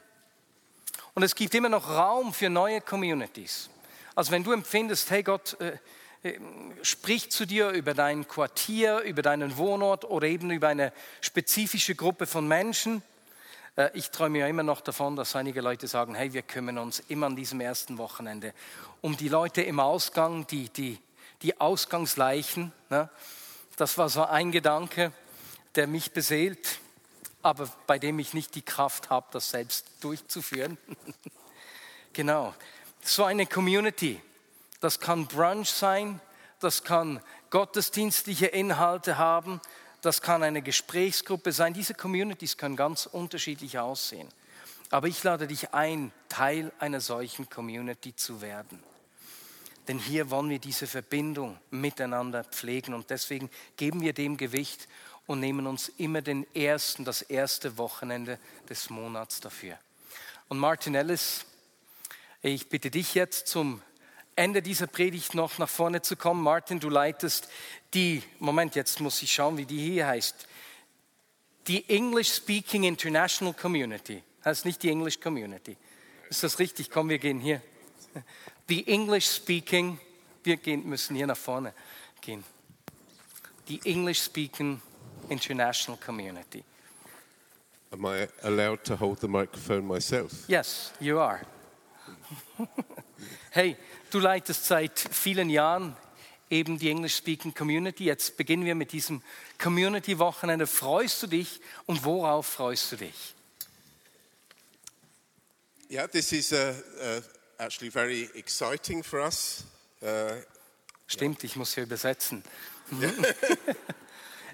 Und 1.14 1.24
es 1.24 1.34
gibt 1.34 1.52
immer 1.56 1.68
noch 1.68 1.90
Raum 1.90 2.32
für 2.32 2.48
neue 2.48 2.80
Communities. 2.80 3.70
Also 4.14 4.30
wenn 4.30 4.44
du 4.44 4.52
empfindest, 4.52 5.10
hey 5.10 5.24
Gott, 5.24 5.56
äh, 5.60 5.78
äh, 6.22 6.38
spricht 6.82 7.32
zu 7.32 7.44
dir 7.44 7.70
über 7.70 7.92
dein 7.92 8.28
Quartier, 8.28 9.00
über 9.00 9.22
deinen 9.22 9.56
Wohnort 9.56 10.04
oder 10.04 10.28
eben 10.28 10.52
über 10.52 10.68
eine 10.68 10.92
spezifische 11.20 11.96
Gruppe 11.96 12.28
von 12.28 12.46
Menschen. 12.46 13.02
Äh, 13.76 13.90
ich 13.94 14.10
träume 14.10 14.38
ja 14.38 14.46
immer 14.46 14.62
noch 14.62 14.80
davon, 14.80 15.16
dass 15.16 15.36
einige 15.36 15.60
Leute 15.60 15.86
sagen, 15.86 16.14
hey, 16.14 16.32
wir 16.32 16.42
kümmern 16.42 16.78
uns 16.78 17.00
immer 17.08 17.26
an 17.26 17.36
diesem 17.36 17.60
ersten 17.60 17.98
Wochenende 17.98 18.52
um 19.02 19.16
die 19.16 19.28
Leute 19.28 19.62
im 19.62 19.78
Ausgang, 19.78 20.46
die, 20.46 20.68
die, 20.70 20.98
die 21.42 21.60
Ausgangsleichen. 21.60 22.72
Ne? 22.90 23.08
Das 23.76 23.98
war 23.98 24.08
so 24.08 24.24
ein 24.24 24.50
Gedanke, 24.50 25.12
der 25.74 25.86
mich 25.86 26.12
beseelt, 26.12 26.80
aber 27.42 27.68
bei 27.86 27.98
dem 27.98 28.18
ich 28.18 28.34
nicht 28.34 28.54
die 28.54 28.62
Kraft 28.62 29.10
habe, 29.10 29.26
das 29.30 29.50
selbst 29.50 29.86
durchzuführen. 30.00 30.78
genau, 32.12 32.54
so 33.02 33.24
eine 33.24 33.46
Community. 33.46 34.20
Das 34.80 34.98
kann 35.00 35.26
Brunch 35.26 35.70
sein, 35.70 36.20
das 36.60 36.82
kann 36.82 37.20
gottesdienstliche 37.50 38.46
Inhalte 38.46 39.18
haben, 39.18 39.60
das 40.06 40.22
kann 40.22 40.42
eine 40.42 40.62
Gesprächsgruppe 40.62 41.52
sein. 41.52 41.74
Diese 41.74 41.94
Communities 41.94 42.56
können 42.56 42.76
ganz 42.76 43.06
unterschiedlich 43.06 43.78
aussehen. 43.78 44.28
Aber 44.90 45.08
ich 45.08 45.22
lade 45.24 45.48
dich 45.48 45.74
ein, 45.74 46.12
Teil 46.28 46.72
einer 46.78 47.00
solchen 47.00 47.50
Community 47.50 48.14
zu 48.14 48.40
werden. 48.40 48.82
Denn 49.88 49.98
hier 49.98 50.30
wollen 50.30 50.48
wir 50.48 50.58
diese 50.58 50.86
Verbindung 50.86 51.58
miteinander 51.70 52.44
pflegen 52.44 52.94
und 52.94 53.10
deswegen 53.10 53.50
geben 53.76 54.00
wir 54.00 54.12
dem 54.12 54.36
Gewicht 54.36 54.88
und 55.26 55.40
nehmen 55.40 55.66
uns 55.66 55.88
immer 55.96 56.22
den 56.22 56.46
ersten, 56.54 57.04
das 57.04 57.22
erste 57.22 57.76
Wochenende 57.78 58.38
des 58.68 58.90
Monats 58.90 59.40
dafür. 59.40 59.78
Und 60.48 60.58
Martin 60.58 60.94
Ellis, 60.94 61.44
ich 62.42 62.68
bitte 62.68 62.90
dich 62.90 63.14
jetzt 63.14 63.48
zum 63.48 63.82
Ende 64.36 64.62
dieser 64.62 64.86
Predigt 64.86 65.34
noch 65.34 65.58
nach 65.58 65.68
vorne 65.68 66.02
zu 66.02 66.16
kommen. 66.16 66.42
Martin, 66.42 66.78
du 66.78 66.88
leitest 66.88 67.48
die, 67.94 68.22
Moment, 68.38 68.74
jetzt 68.74 69.00
muss 69.00 69.22
ich 69.22 69.32
schauen, 69.32 69.56
wie 69.56 69.64
die 69.64 69.78
hier 69.78 70.06
heißt. 70.06 70.46
Die 71.66 71.88
English 71.88 72.32
Speaking 72.32 72.84
International 72.84 73.54
Community. 73.54 74.22
Heißt 74.44 74.64
nicht 74.64 74.82
die 74.82 74.90
English 74.90 75.18
Community. 75.18 75.76
Ist 76.28 76.42
das 76.42 76.58
richtig? 76.58 76.90
Komm, 76.90 77.08
wir 77.08 77.18
gehen 77.18 77.40
hier. 77.40 77.60
The 78.68 78.86
English 78.86 79.26
Speaking, 79.26 79.98
wir 80.44 80.56
gehen, 80.56 80.88
müssen 80.88 81.16
hier 81.16 81.26
nach 81.26 81.36
vorne 81.36 81.72
gehen. 82.20 82.44
the 83.66 83.80
English 83.84 84.22
speaking 84.22 84.80
international 85.28 85.96
community. 85.96 86.64
Am 87.92 88.04
I 88.04 88.28
allowed 88.42 88.84
to 88.84 88.96
hold 88.96 89.20
the 89.20 89.28
microphone 89.28 89.86
myself? 89.86 90.44
Yes, 90.48 90.92
you 91.00 91.18
are. 91.18 91.40
hey, 93.56 93.74
du 94.10 94.18
leitest 94.18 94.66
seit 94.66 94.98
vielen 95.00 95.48
Jahren 95.48 95.96
eben 96.50 96.78
die 96.78 96.90
English 96.90 97.16
Speaking 97.16 97.54
Community. 97.54 98.04
Jetzt 98.04 98.36
beginnen 98.36 98.66
wir 98.66 98.74
mit 98.74 98.92
diesem 98.92 99.22
Community 99.58 100.18
Wochenende. 100.18 100.66
Freust 100.66 101.22
du 101.22 101.26
dich 101.26 101.60
und 101.86 102.04
worauf 102.04 102.46
freust 102.46 102.92
du 102.92 102.96
dich? 102.96 103.34
Yeah, 105.90 106.06
this 106.06 106.32
is 106.32 106.52
uh, 106.52 106.56
uh, 106.56 107.20
actually 107.58 107.90
very 107.90 108.28
exciting 108.34 109.02
for 109.02 109.20
us. 109.20 109.64
Uh, 110.02 110.32
Stimmt, 111.06 111.42
ich 111.44 111.56
muss 111.56 111.74
hier 111.74 111.84
übersetzen. 111.84 112.44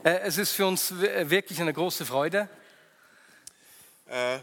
Äh, 0.05 0.18
es 0.24 0.36
ist 0.36 0.50
für 0.50 0.66
uns 0.66 1.00
w- 1.00 1.30
wirklich 1.30 1.61
eine 1.61 1.72
große 1.72 2.05
Freude. 2.05 2.48
uh, 4.09 4.40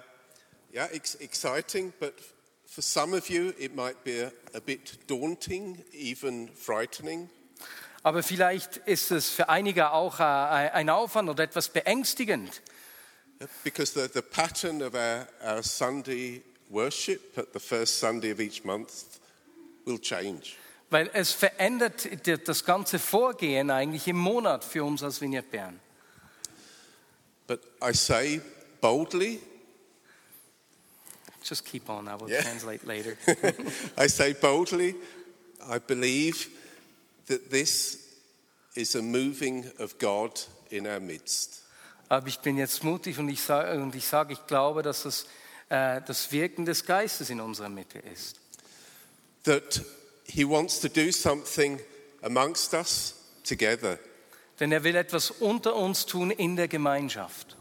yeah, 0.73 0.85
ex- 0.93 1.15
exciting, 1.15 1.91
but 1.99 2.13
for 2.69 2.81
some 2.81 3.13
of 3.13 3.29
you 3.29 3.53
it 3.57 3.75
might 3.75 4.03
be 4.03 4.21
a, 4.21 4.61
bit 4.61 4.97
daunting, 5.07 5.83
even 5.91 6.49
frightening. 6.55 7.29
Aber 8.03 8.23
vielleicht 8.23 8.77
ist 8.77 9.11
es 9.11 9.29
für 9.29 9.49
einige 9.49 9.91
auch 9.91 10.19
äh, 10.19 10.23
ein 10.23 10.89
Aufwand 10.89 11.29
oder 11.29 11.43
etwas 11.43 11.67
beängstigend. 11.69 12.61
Because 13.63 13.93
the, 13.93 14.07
the 14.13 14.21
pattern 14.21 14.81
of 14.81 14.93
our, 14.93 15.27
our 15.43 15.63
Sunday 15.63 16.41
worship 16.69 17.37
at 17.37 17.47
the 17.53 17.59
first 17.59 17.99
Sunday 17.99 18.31
of 18.31 18.39
each 18.39 18.63
month 18.63 19.19
will 19.85 19.99
change. 19.99 20.55
Weil 20.89 21.09
es 21.13 21.33
verändert 21.33 22.07
das 22.47 22.65
ganze 22.65 22.99
Vorgehen 22.99 23.69
eigentlich 23.69 24.07
im 24.07 24.17
Monat 24.17 24.63
für 24.63 24.83
uns 24.83 25.03
als 25.03 25.21
Vignette 25.21 25.49
Bern. 25.49 25.79
But 27.47 27.61
I 27.81 27.93
say 27.93 28.41
boldly, 28.81 29.39
Just 31.49 31.65
keep 31.65 31.89
on, 31.89 32.07
I 32.07 32.15
will 32.15 32.29
Yeah. 32.29 32.43
translate 32.43 32.85
later. 32.85 33.17
I 33.97 34.07
say 34.07 34.33
boldly, 34.33 34.93
I 35.67 35.79
believe 35.79 36.47
that 37.25 37.49
this 37.49 37.97
is 38.75 38.95
a 38.95 39.01
moving 39.01 39.65
of 39.79 39.97
God 39.97 40.39
in 40.69 40.85
our 40.85 40.99
midst. 40.99 41.63
Aber 42.07 42.27
ich 42.27 42.39
bin 42.39 42.57
jetzt 42.57 42.83
mutig 42.83 43.17
und 43.17 43.29
ich 43.29 43.41
sage, 43.41 43.81
und 43.81 43.95
ich, 43.95 44.05
sage 44.05 44.33
ich 44.33 44.45
glaube, 44.47 44.83
dass 44.83 45.03
das 45.03 45.25
äh, 45.69 46.01
das 46.05 46.31
Wirken 46.31 46.65
des 46.65 46.85
Geistes 46.85 47.29
in 47.29 47.39
unserer 47.41 47.69
Mitte 47.69 47.99
ist. 47.99 48.37
That 49.43 49.81
He 50.25 50.43
wants 50.47 50.79
to 50.81 50.87
do 50.87 51.11
something 51.11 51.79
amongst 52.21 52.73
us 52.73 53.15
together. 53.43 53.97
Denn 54.59 54.71
er 54.71 54.83
will 54.83 54.95
etwas 54.95 55.31
unter 55.31 55.75
uns 55.75 56.05
tun 56.05 56.29
in 56.31 56.55
der 56.55 56.67
Gemeinschaft. 56.67 57.55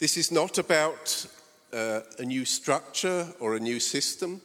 This 0.00 0.16
is 0.16 0.30
not 0.30 0.58
about 0.58 1.28
uh, 1.72 2.00
a 2.18 2.22
new 2.24 2.44
structure 2.44 3.32
or 3.40 3.54
a 3.56 3.58
new 3.58 3.78
system. 3.80 4.40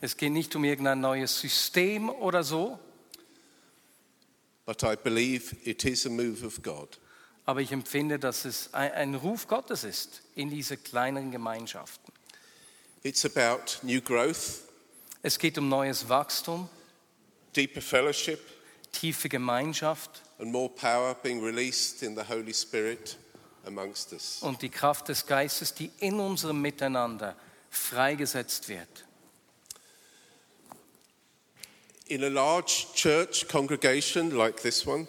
Es 0.00 0.16
geht 0.16 0.32
nicht 0.32 0.54
um 0.56 0.64
irgendein 0.64 1.00
neues 1.00 1.38
System 1.40 2.10
oder 2.10 2.42
so, 2.42 2.78
But 4.64 4.82
I 4.84 4.94
believe 4.96 5.56
it 5.64 5.84
is 5.84 6.06
a 6.06 6.10
move 6.10 6.44
of 6.44 6.62
God. 6.62 6.98
aber 7.46 7.60
ich 7.60 7.72
empfinde, 7.72 8.18
dass 8.18 8.44
es 8.44 8.72
ein, 8.72 8.92
ein 8.92 9.14
Ruf 9.16 9.48
Gottes 9.48 9.82
ist 9.84 10.22
in 10.36 10.50
diese 10.50 10.76
kleinen 10.76 11.30
Gemeinschaften. 11.32 12.12
It's 13.02 13.24
about 13.24 13.78
new 13.82 14.00
growth, 14.00 14.60
Es 15.22 15.38
geht 15.38 15.58
um 15.58 15.68
neues 15.68 16.08
Wachstum, 16.08 16.68
deeper 17.54 17.80
fellowship, 17.82 18.40
tiefe 18.92 19.28
Gemeinschaft 19.28 20.22
and 20.38 20.50
more 20.52 20.68
power 20.68 21.14
being 21.14 21.40
released 21.42 22.02
in 22.02 22.16
the 22.16 22.22
Holy 22.28 22.52
Spirit. 22.52 23.16
Und 24.40 24.62
die 24.62 24.68
Kraft 24.68 25.08
des 25.08 25.26
Geistes, 25.26 25.74
die 25.74 25.90
in 25.98 26.18
unserem 26.18 26.60
Miteinander 26.60 27.36
freigesetzt 27.70 28.68
wird. 28.68 29.04
In 32.06 32.24
a 32.24 32.28
large 32.28 32.86
church 32.94 33.46
congregation 33.48 34.30
like 34.30 34.60
this 34.60 34.86
one, 34.86 35.06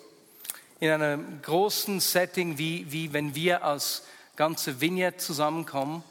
In 0.79 0.89
einem 0.89 1.41
großen 1.41 1.99
Setting, 1.99 2.57
wie, 2.57 2.91
wie 2.91 3.11
wenn 3.13 3.35
wir 3.35 3.63
als 3.63 4.03
ganze 4.35 4.79
Vignette 4.81 5.17
zusammenkommen, 5.17 6.03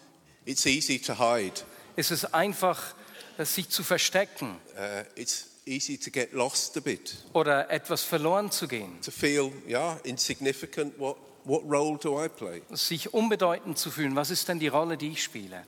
it's 0.45 0.66
easy 0.66 0.99
to 0.99 1.18
hide. 1.18 1.61
ist 1.97 2.11
es 2.11 2.32
einfach, 2.34 2.95
äh, 3.38 3.45
sich 3.45 3.68
zu 3.68 3.84
verstecken 3.84 4.57
Uh, 4.74 5.05
it's 5.16 5.49
easy 5.66 5.99
to 5.99 6.11
get 6.11 6.32
lost 6.32 6.76
a 6.76 6.80
bit, 6.80 7.14
oder 7.34 7.70
etwas 7.70 8.03
verloren 8.03 8.51
zu 8.51 8.66
gehen, 8.66 9.01
to 9.03 9.11
feel, 9.11 9.53
yeah, 9.68 9.99
insignificant. 10.05 10.99
What, 10.99 11.16
what 11.45 11.62
role 11.64 11.99
do 11.99 12.22
I 12.24 12.28
play? 12.28 12.62
sich 12.70 13.12
unbedeutend 13.14 13.78
zu 13.78 13.90
fühlen. 13.90 14.16
Was 14.16 14.30
ist 14.30 14.49
denn 14.49 14.59
die 14.59 14.68
Rolle, 14.68 14.97
die 14.97 15.11
ich 15.12 15.22
spiele? 15.22 15.62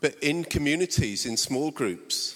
But 0.00 0.14
in 0.20 0.48
communities, 0.48 1.24
in 1.26 1.36
small 1.36 1.70
groups, 1.72 2.34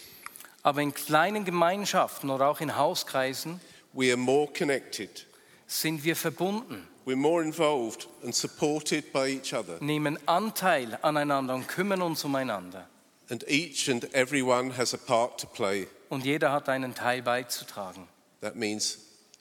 Aber 0.62 0.82
in 0.82 0.92
kleinen 0.94 1.44
Gemeinschaften 1.44 2.30
oder 2.30 2.48
auch 2.48 2.60
in 2.60 2.76
Hauskreisen 2.76 3.60
we 3.92 4.08
are 4.08 4.16
more 4.16 4.48
connected. 4.52 5.26
sind 5.66 6.04
wir 6.04 6.16
verbunden, 6.16 6.86
We're 7.06 7.14
more 7.16 7.40
involved 7.42 8.08
and 8.24 8.34
supported 8.34 9.12
by 9.12 9.28
each 9.36 9.54
other. 9.54 9.78
nehmen 9.80 10.18
Anteil 10.26 10.98
aneinander 11.02 11.54
und 11.54 11.68
kümmern 11.68 12.02
uns 12.02 12.24
umeinander. 12.24 12.88
And 13.30 13.44
each 13.48 13.88
and 13.90 14.12
every 14.14 14.42
one 14.42 14.76
has 14.76 14.92
a 14.92 14.96
part 14.96 15.40
to 15.40 15.46
play. 15.46 15.86
Und 16.08 16.24
jeder 16.24 16.52
hat 16.52 16.68
einen 16.68 16.94
Teil 16.94 17.22
beizutragen. 17.22 18.06
That 18.40 18.54
means 18.56 18.98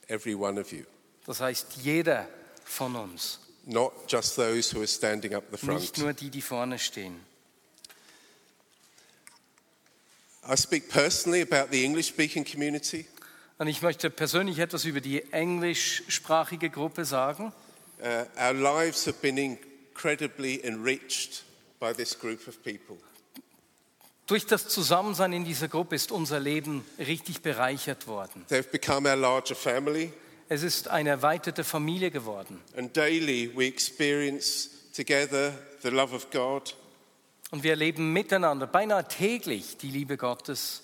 every 0.07 0.35
one 0.35 0.59
of 0.61 0.71
you, 0.71 0.83
Das 1.25 1.41
heißt, 1.41 1.77
jeder 1.83 2.27
von 2.65 2.95
uns, 2.95 3.39
not 3.65 3.93
just 4.07 4.35
those 4.35 4.75
who 4.75 4.81
are 4.81 4.87
standing 4.87 5.33
up 5.33 5.45
the 5.51 5.71
nicht 5.71 5.95
front. 5.95 5.97
nur 5.99 6.13
die, 6.13 6.29
die 6.29 6.41
vorne 6.41 6.77
stehen. 6.77 7.19
I 10.47 10.55
speak 10.55 10.89
personally 10.89 11.41
about 11.41 11.71
the 11.71 11.83
English 11.83 12.07
speaking 12.09 12.43
community. 12.45 13.07
Und 13.57 13.67
ich 13.67 13.81
möchte 13.81 14.09
persönlich 14.09 14.59
etwas 14.59 14.85
über 14.85 14.99
die 14.99 15.23
englischsprachige 15.31 16.69
Gruppe 16.69 17.05
sagen. 17.05 17.53
Uh, 18.01 18.25
our 18.37 18.53
lives 18.53 19.07
have 19.07 19.17
been 19.21 19.37
incredibly 19.37 20.59
enriched 20.63 21.43
by 21.79 21.93
this 21.93 22.17
group 22.19 22.47
of 22.47 22.61
people. 22.61 22.97
Durch 24.27 24.45
das 24.45 24.67
Zusammensein 24.67 25.33
in 25.33 25.45
dieser 25.45 25.67
Gruppe 25.67 25.95
ist 25.95 26.11
unser 26.11 26.39
Leben 26.39 26.83
richtig 26.97 27.41
bereichert 27.41 28.07
worden. 28.07 28.45
They've 28.49 28.69
become 28.69 29.07
our 29.07 29.15
larger 29.15 29.55
family, 29.55 30.11
Es 30.47 30.61
ist 30.63 30.87
eine 30.89 31.09
erweiterte 31.09 31.63
Familie 31.63 32.11
geworden. 32.11 32.61
and 32.77 32.95
daily 32.95 33.51
we 33.55 33.65
experience 33.65 34.69
together 34.95 35.53
the 35.81 35.89
love 35.89 36.13
of 36.15 36.29
God, 36.31 36.75
Und 37.51 37.63
wir 37.63 37.71
erleben 37.71 38.11
miteinander, 38.13 38.67
beinahe 38.67 39.07
täglich, 39.07 39.77
die 39.77 39.89
Liebe 39.89 40.17
Gottes, 40.17 40.83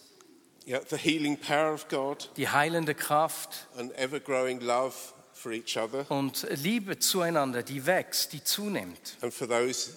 yeah, 0.67 0.79
the 0.89 0.97
healing 0.97 1.37
power 1.37 1.73
of 1.73 1.87
God, 1.89 2.29
die 2.37 2.47
heilende 2.49 2.95
Kraft 2.95 3.67
and 3.77 3.91
ever 3.97 4.19
growing 4.19 4.59
love 4.61 4.93
for 5.33 5.51
each 5.51 5.77
other 5.77 6.09
und 6.09 6.45
Liebe 6.63 6.99
zueinander, 6.99 7.63
die 7.63 7.85
wächst, 7.85 8.33
die 8.33 8.43
zunimmt. 8.43 9.17
and 9.21 9.33
for 9.33 9.47
those 9.47 9.91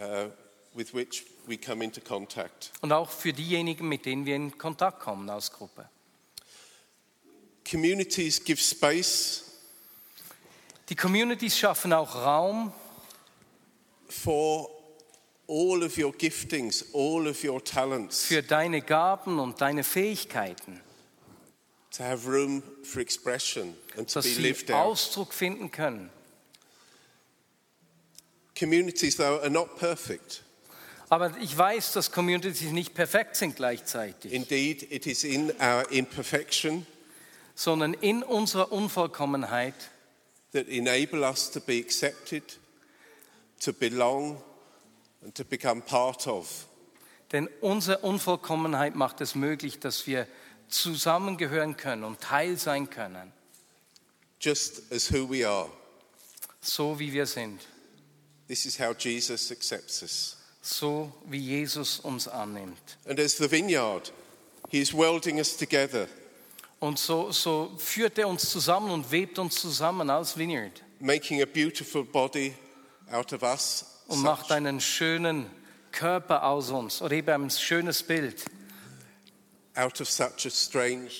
uh, 0.00 0.28
with 0.74 0.92
which 0.94 1.24
we 1.46 1.56
come 1.56 1.82
into 1.84 2.00
contact. 2.00 2.70
Und 2.82 2.92
auch 2.92 3.10
für 3.10 3.32
diejenigen, 3.32 3.88
mit 3.88 4.06
denen 4.06 4.26
wir 4.26 4.36
in 4.36 4.58
Kontakt 4.58 5.00
kommen 5.00 5.28
als 5.30 5.50
Gruppe. 5.52 5.88
Communities 7.70 8.42
give 8.42 8.60
space 8.60 9.44
Die 10.90 10.96
Communities 10.96 11.56
schaffen 11.56 11.92
auch 11.92 12.16
Raum 12.16 12.72
for 14.08 14.68
all 15.46 15.84
of 15.84 15.96
your 15.96 16.12
giftings, 16.12 16.84
all 16.92 17.28
of 17.28 17.44
your 17.44 17.62
talents, 17.62 18.24
für 18.24 18.42
deine 18.42 18.82
Gaben 18.82 19.38
und 19.38 19.60
deine 19.60 19.84
Fähigkeiten, 19.84 20.80
to 21.92 22.02
have 22.02 22.26
room 22.26 22.64
for 22.82 23.00
expression 23.00 23.76
and 23.96 24.08
to 24.12 24.20
be 24.20 24.30
lived 24.30 24.68
out. 24.72 24.86
Ausdruck 24.86 25.32
finden 25.32 25.70
können. 25.70 26.10
Communities, 28.58 29.16
though, 29.16 29.40
are 29.40 29.50
not 29.50 29.76
perfect. 29.78 30.42
Aber 31.08 31.36
ich 31.40 31.56
weiß, 31.56 31.92
dass 31.92 32.10
Communities 32.10 32.72
nicht 32.72 32.94
perfekt 32.94 33.36
sind 33.36 33.54
gleichzeitig, 33.54 34.32
Indeed, 34.32 34.90
it 34.90 35.06
is 35.06 35.22
in 35.22 35.52
our 35.60 35.88
imperfection 35.90 36.84
sondern 37.60 37.92
in 37.92 38.22
unserer 38.22 38.72
Unvollkommenheit 38.72 39.74
that 40.52 40.66
enable 40.66 41.22
us 41.24 41.50
to 41.50 41.60
be 41.60 41.78
accepted, 41.78 42.42
to 43.60 43.70
belong, 43.70 44.42
and 45.22 45.34
to 45.34 45.44
become 45.44 45.82
part 45.82 46.26
of. 46.26 46.66
Denn 47.32 47.50
unsere 47.60 47.98
Unvollkommenheit 47.98 48.94
macht 48.94 49.20
es 49.20 49.34
möglich, 49.34 49.78
dass 49.78 50.06
wir 50.06 50.26
zusammengehören 50.68 51.76
können 51.76 52.04
und 52.04 52.20
Teil 52.22 52.56
sein 52.56 52.88
können, 52.88 53.30
just 54.40 54.90
as 54.90 55.12
who 55.12 55.28
we 55.30 55.46
are. 55.46 55.68
so 56.62 56.98
wie 56.98 57.12
wir 57.12 57.26
sind, 57.26 57.60
This 58.48 58.64
is 58.64 58.80
how 58.80 58.96
Jesus 58.98 59.52
accepts 59.52 60.00
us. 60.02 60.38
so 60.62 61.12
wie 61.26 61.38
Jesus 61.38 62.00
uns 62.00 62.26
annimmt. 62.26 62.96
And 63.04 63.20
as 63.20 63.36
the 63.36 63.50
vineyard, 63.50 64.10
He 64.70 64.80
is 64.80 64.94
welding 64.94 65.38
us 65.38 65.58
together 65.58 66.08
Und 66.80 66.98
so, 66.98 67.30
so 67.30 67.72
führt 67.78 68.18
er 68.18 68.26
uns 68.26 68.50
zusammen 68.50 68.90
und 68.90 69.10
webt 69.12 69.38
uns 69.38 69.54
zusammen 69.56 70.10
als 70.10 70.36
Vineyard 70.36 70.82
making 71.00 71.42
a 71.42 71.46
beautiful 71.46 72.04
body 72.04 72.54
out 73.10 73.32
of 73.32 73.42
us. 73.42 73.84
und 74.06 74.22
macht 74.22 74.52
einen 74.52 74.80
schönen 74.80 75.46
Körper 75.92 76.44
aus 76.44 76.70
uns 76.70 77.00
oder 77.02 77.14
eben 77.14 77.44
ein 77.44 77.50
schönes 77.50 78.02
Bild 78.02 78.44
out 79.74 80.00
of 80.00 80.08
such 80.10 80.46
a 80.46 80.50
strange 80.50 81.10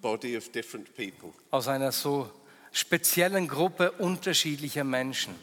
body 0.00 0.36
of 0.36 0.50
different 0.52 0.94
people. 0.94 1.32
aus 1.50 1.66
einer 1.68 1.92
so 1.92 2.30
speziellen 2.72 3.48
Gruppe 3.48 3.92
unterschiedlicher 3.92 4.84
Menschen. 4.84 5.34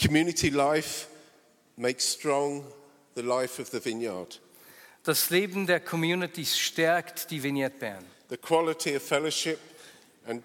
Community 0.00 0.48
life 0.48 1.06
makes 1.76 2.12
strong 2.12 2.64
the 3.14 3.22
life 3.22 3.60
of 3.60 3.68
the 3.70 3.84
vineyard. 3.84 4.40
Das 5.04 5.30
Leben 5.30 5.66
der 5.66 5.80
Communities 5.80 6.56
stärkt 6.58 7.30
die 7.30 7.42
Vineyard 7.42 7.78
Bern. 7.78 8.04
The 8.28 8.36
quality 8.36 8.96
of 8.96 9.02
fellowship 9.02 9.58
and, 10.26 10.44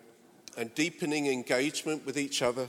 and 0.55 0.75
deepening 0.77 1.27
engagement 1.27 2.05
with 2.05 2.17
each 2.17 2.41
other 2.41 2.67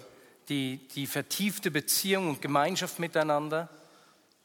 Die, 0.49 0.81
die 0.95 1.07
vertiefte 1.07 1.71
Beziehung 1.71 2.31
und 2.31 2.41
Gemeinschaft 2.41 2.99
miteinander, 2.99 3.69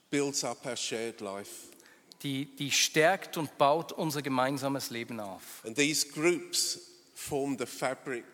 builds 0.09 0.43
up 0.43 0.65
our 0.65 0.75
shared 0.75 1.21
life. 1.21 1.49
die, 2.23 2.45
die 2.45 2.71
stärkt 2.71 3.37
und 3.37 3.57
baut 3.57 3.91
unser 3.91 4.21
gemeinsames 4.21 4.89
Leben 4.89 5.19
auf. 5.19 5.63
And 5.65 5.75
these 5.75 6.07
groups 6.07 6.79
form 7.15 7.57
the 7.57 7.65
fabric 7.65 8.25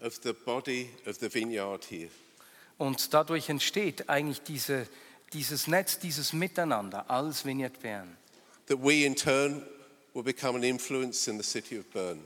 of 0.00 0.18
the 0.22 0.32
body 0.32 0.90
of 1.06 1.16
the 1.18 1.32
vineyard 1.32 1.84
here. 1.90 2.10
Und 2.78 3.12
dadurch 3.12 3.48
entsteht 3.48 4.08
eigentlich 4.08 4.40
diese, 4.42 4.86
dieses 5.32 5.66
Netz, 5.66 5.98
dieses 5.98 6.32
Miteinander 6.32 7.10
als 7.10 7.44
Vineyard 7.44 7.80
Bern, 7.80 8.16
That 8.70 8.78
we 8.82 9.04
in 9.04 9.16
turn 9.16 9.62
will 10.14 10.22
become 10.22 10.56
an 10.56 10.62
influence 10.62 11.28
in 11.28 11.36
the 11.36 11.42
city 11.42 11.76
of 11.76 11.84
Bern. 11.92 12.20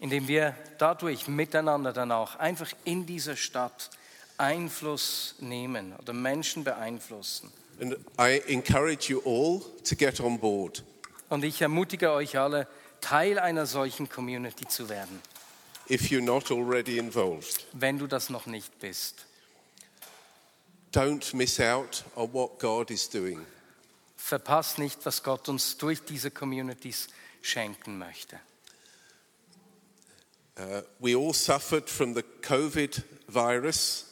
indem 0.00 0.28
wir 0.28 0.54
dadurch 0.78 1.26
miteinander 1.26 1.92
dann 1.92 2.12
auch 2.12 2.36
einfach 2.36 2.70
in 2.84 3.04
dieser 3.06 3.34
Stadt 3.34 3.90
Einfluss 4.36 5.34
nehmen 5.40 5.92
oder 5.98 6.12
Menschen 6.12 6.62
beeinflussen. 6.62 7.50
And 7.80 7.96
I 8.20 8.40
encourage 8.46 9.10
you 9.10 9.20
all 9.24 9.60
to 9.82 9.96
get 9.96 10.20
on 10.20 10.38
board. 10.38 10.84
Und 11.28 11.44
ich 11.44 11.60
ermutige 11.60 12.12
euch 12.12 12.38
alle, 12.38 12.68
Teil 13.00 13.40
einer 13.40 13.66
solchen 13.66 14.08
Community 14.08 14.66
zu 14.68 14.88
werden, 14.88 15.20
if 15.90 16.10
you're 16.12 16.20
not 16.22 16.52
already 16.52 16.98
involved. 16.98 17.66
wenn 17.72 17.98
du 17.98 18.06
das 18.06 18.30
noch 18.30 18.46
nicht 18.46 18.78
bist. 18.78 19.26
Don't 20.92 21.34
miss 21.34 21.58
out 21.58 22.04
on 22.14 22.32
what 22.32 22.60
God 22.60 22.92
is 22.92 23.10
doing. 23.10 23.44
Verpasst 24.32 24.76
nicht, 24.78 25.06
was 25.06 25.22
Gott 25.22 25.48
uns 25.48 25.78
durch 25.78 26.04
diese 26.04 26.30
Communities 26.30 27.08
schenken 27.40 27.96
möchte. 27.96 28.38
Uh, 30.58 30.82
we 30.98 31.16
all 31.16 31.32
suffered 31.32 31.88
from 31.88 32.14
the 32.14 32.22
COVID 32.46 33.02
virus, 33.26 34.04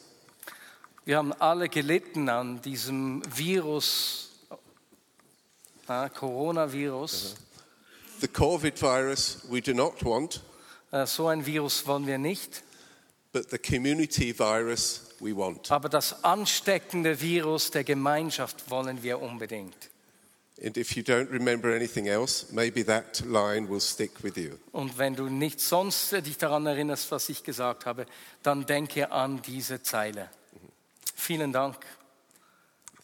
Wir 1.04 1.18
haben 1.18 1.34
alle 1.34 1.68
gelitten 1.68 2.30
an 2.30 2.62
diesem 2.62 3.22
Virus, 3.36 4.30
äh, 5.86 6.08
Coronavirus. 6.08 7.34
the 8.22 8.28
COVID 8.28 8.80
virus 8.80 9.40
we 9.50 9.60
do 9.60 9.74
not 9.74 10.02
want, 10.02 10.40
Äh, 10.92 11.04
so 11.06 11.26
ein 11.28 11.44
Virus 11.44 11.86
wollen 11.86 12.06
wir 12.06 12.16
nicht. 12.16 12.62
but 13.32 13.50
the 13.50 13.58
community 13.58 14.32
virus 14.32 15.10
we 15.20 15.36
want. 15.36 15.70
Aber 15.70 15.90
das 15.90 16.24
ansteckende 16.24 17.20
Virus 17.20 17.70
der 17.70 17.84
Gemeinschaft 17.84 18.70
wollen 18.70 19.02
wir 19.02 19.20
unbedingt. 19.20 19.90
And 20.64 20.78
if 20.78 20.96
you 20.96 21.02
don't 21.02 21.30
remember 21.30 21.74
anything 21.74 22.08
else, 22.08 22.50
maybe 22.50 22.82
that 22.84 23.20
line 23.26 23.68
will 23.68 23.80
stick 23.80 24.22
with 24.22 24.38
you. 24.38 24.58
Und 24.72 24.96
wenn 24.96 25.14
du 25.14 25.28
nicht 25.28 25.60
sonst 25.60 26.12
dich 26.12 26.38
daran 26.38 26.64
erinnerst, 26.64 27.10
was 27.10 27.28
ich 27.28 27.44
gesagt 27.44 27.84
habe, 27.84 28.06
dann 28.42 28.64
denke 28.64 29.12
an 29.12 29.42
diese 29.42 29.82
Zeile. 29.82 30.30
Vielen 31.14 31.52
Dank. 31.52 31.76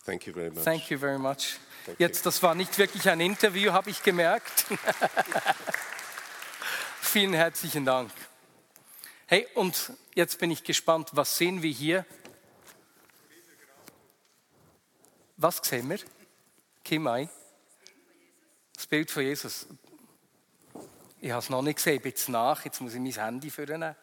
Thank 0.06 0.26
you 0.26 0.32
very 0.32 0.50
much. 0.50 0.64
Thank 0.64 0.90
you 0.90 0.98
very 0.98 1.18
much. 1.18 1.58
Thank. 1.84 2.00
Jetzt, 2.00 2.24
das 2.24 2.42
war 2.42 2.54
nicht 2.54 2.78
wirklich 2.78 3.06
ein 3.08 3.20
Interview, 3.20 3.72
habe 3.72 3.90
ich 3.90 4.02
gemerkt. 4.02 4.64
Vielen 7.02 7.34
herzlichen 7.34 7.84
Dank. 7.84 8.10
Hey, 9.26 9.46
und 9.54 9.92
jetzt 10.14 10.38
bin 10.38 10.50
ich 10.50 10.64
gespannt, 10.64 11.10
was 11.12 11.36
sehen 11.36 11.62
wir 11.62 11.70
hier? 11.70 12.06
Was 15.36 15.60
sehen 15.62 15.90
wir? 15.90 15.98
Kimai? 16.82 17.28
Das 18.82 18.88
Bild 18.88 19.12
von 19.12 19.22
Jesus. 19.22 19.68
Ich 21.20 21.30
habe 21.30 21.38
es 21.38 21.48
noch 21.48 21.62
nicht 21.62 21.76
gesehen, 21.76 21.94
ich 21.94 22.02
bin 22.02 22.10
jetzt 22.10 22.28
nach, 22.28 22.64
jetzt 22.64 22.80
muss 22.80 22.94
ich 22.94 22.98
mein 22.98 23.12
Handy 23.12 23.48
führen. 23.48 23.94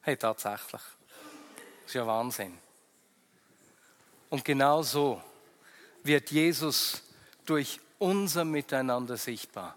Hey, 0.00 0.16
tatsächlich. 0.16 0.82
Das 0.82 1.86
ist 1.86 1.94
ja 1.94 2.04
Wahnsinn. 2.04 2.58
Und 4.30 4.44
genau 4.44 4.82
so 4.82 5.22
wird 6.02 6.32
Jesus 6.32 7.02
durch 7.46 7.78
unser 8.00 8.44
Miteinander 8.44 9.16
sichtbar. 9.16 9.76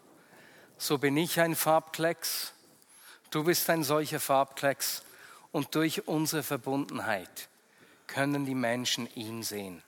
So 0.79 0.97
bin 0.97 1.15
ich 1.15 1.39
ein 1.39 1.55
Farbklecks, 1.55 2.53
du 3.29 3.43
bist 3.43 3.69
ein 3.69 3.83
solcher 3.83 4.19
Farbklecks 4.19 5.03
und 5.51 5.75
durch 5.75 6.07
unsere 6.07 6.41
Verbundenheit 6.41 7.49
können 8.07 8.47
die 8.47 8.55
Menschen 8.55 9.07
ihn 9.13 9.43
sehen. 9.43 9.83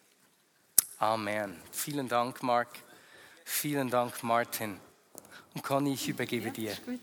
Amen. 0.99 1.55
Vielen 1.71 2.09
Dank, 2.09 2.43
Mark. 2.43 2.67
Vielen 3.45 3.89
Dank, 3.89 4.21
Martin. 4.21 4.77
Und 5.55 5.63
Conny, 5.63 5.93
ich 5.93 6.09
übergebe 6.09 6.51
dir. 6.51 6.73
Ist 6.73 6.85
gut. 6.85 6.99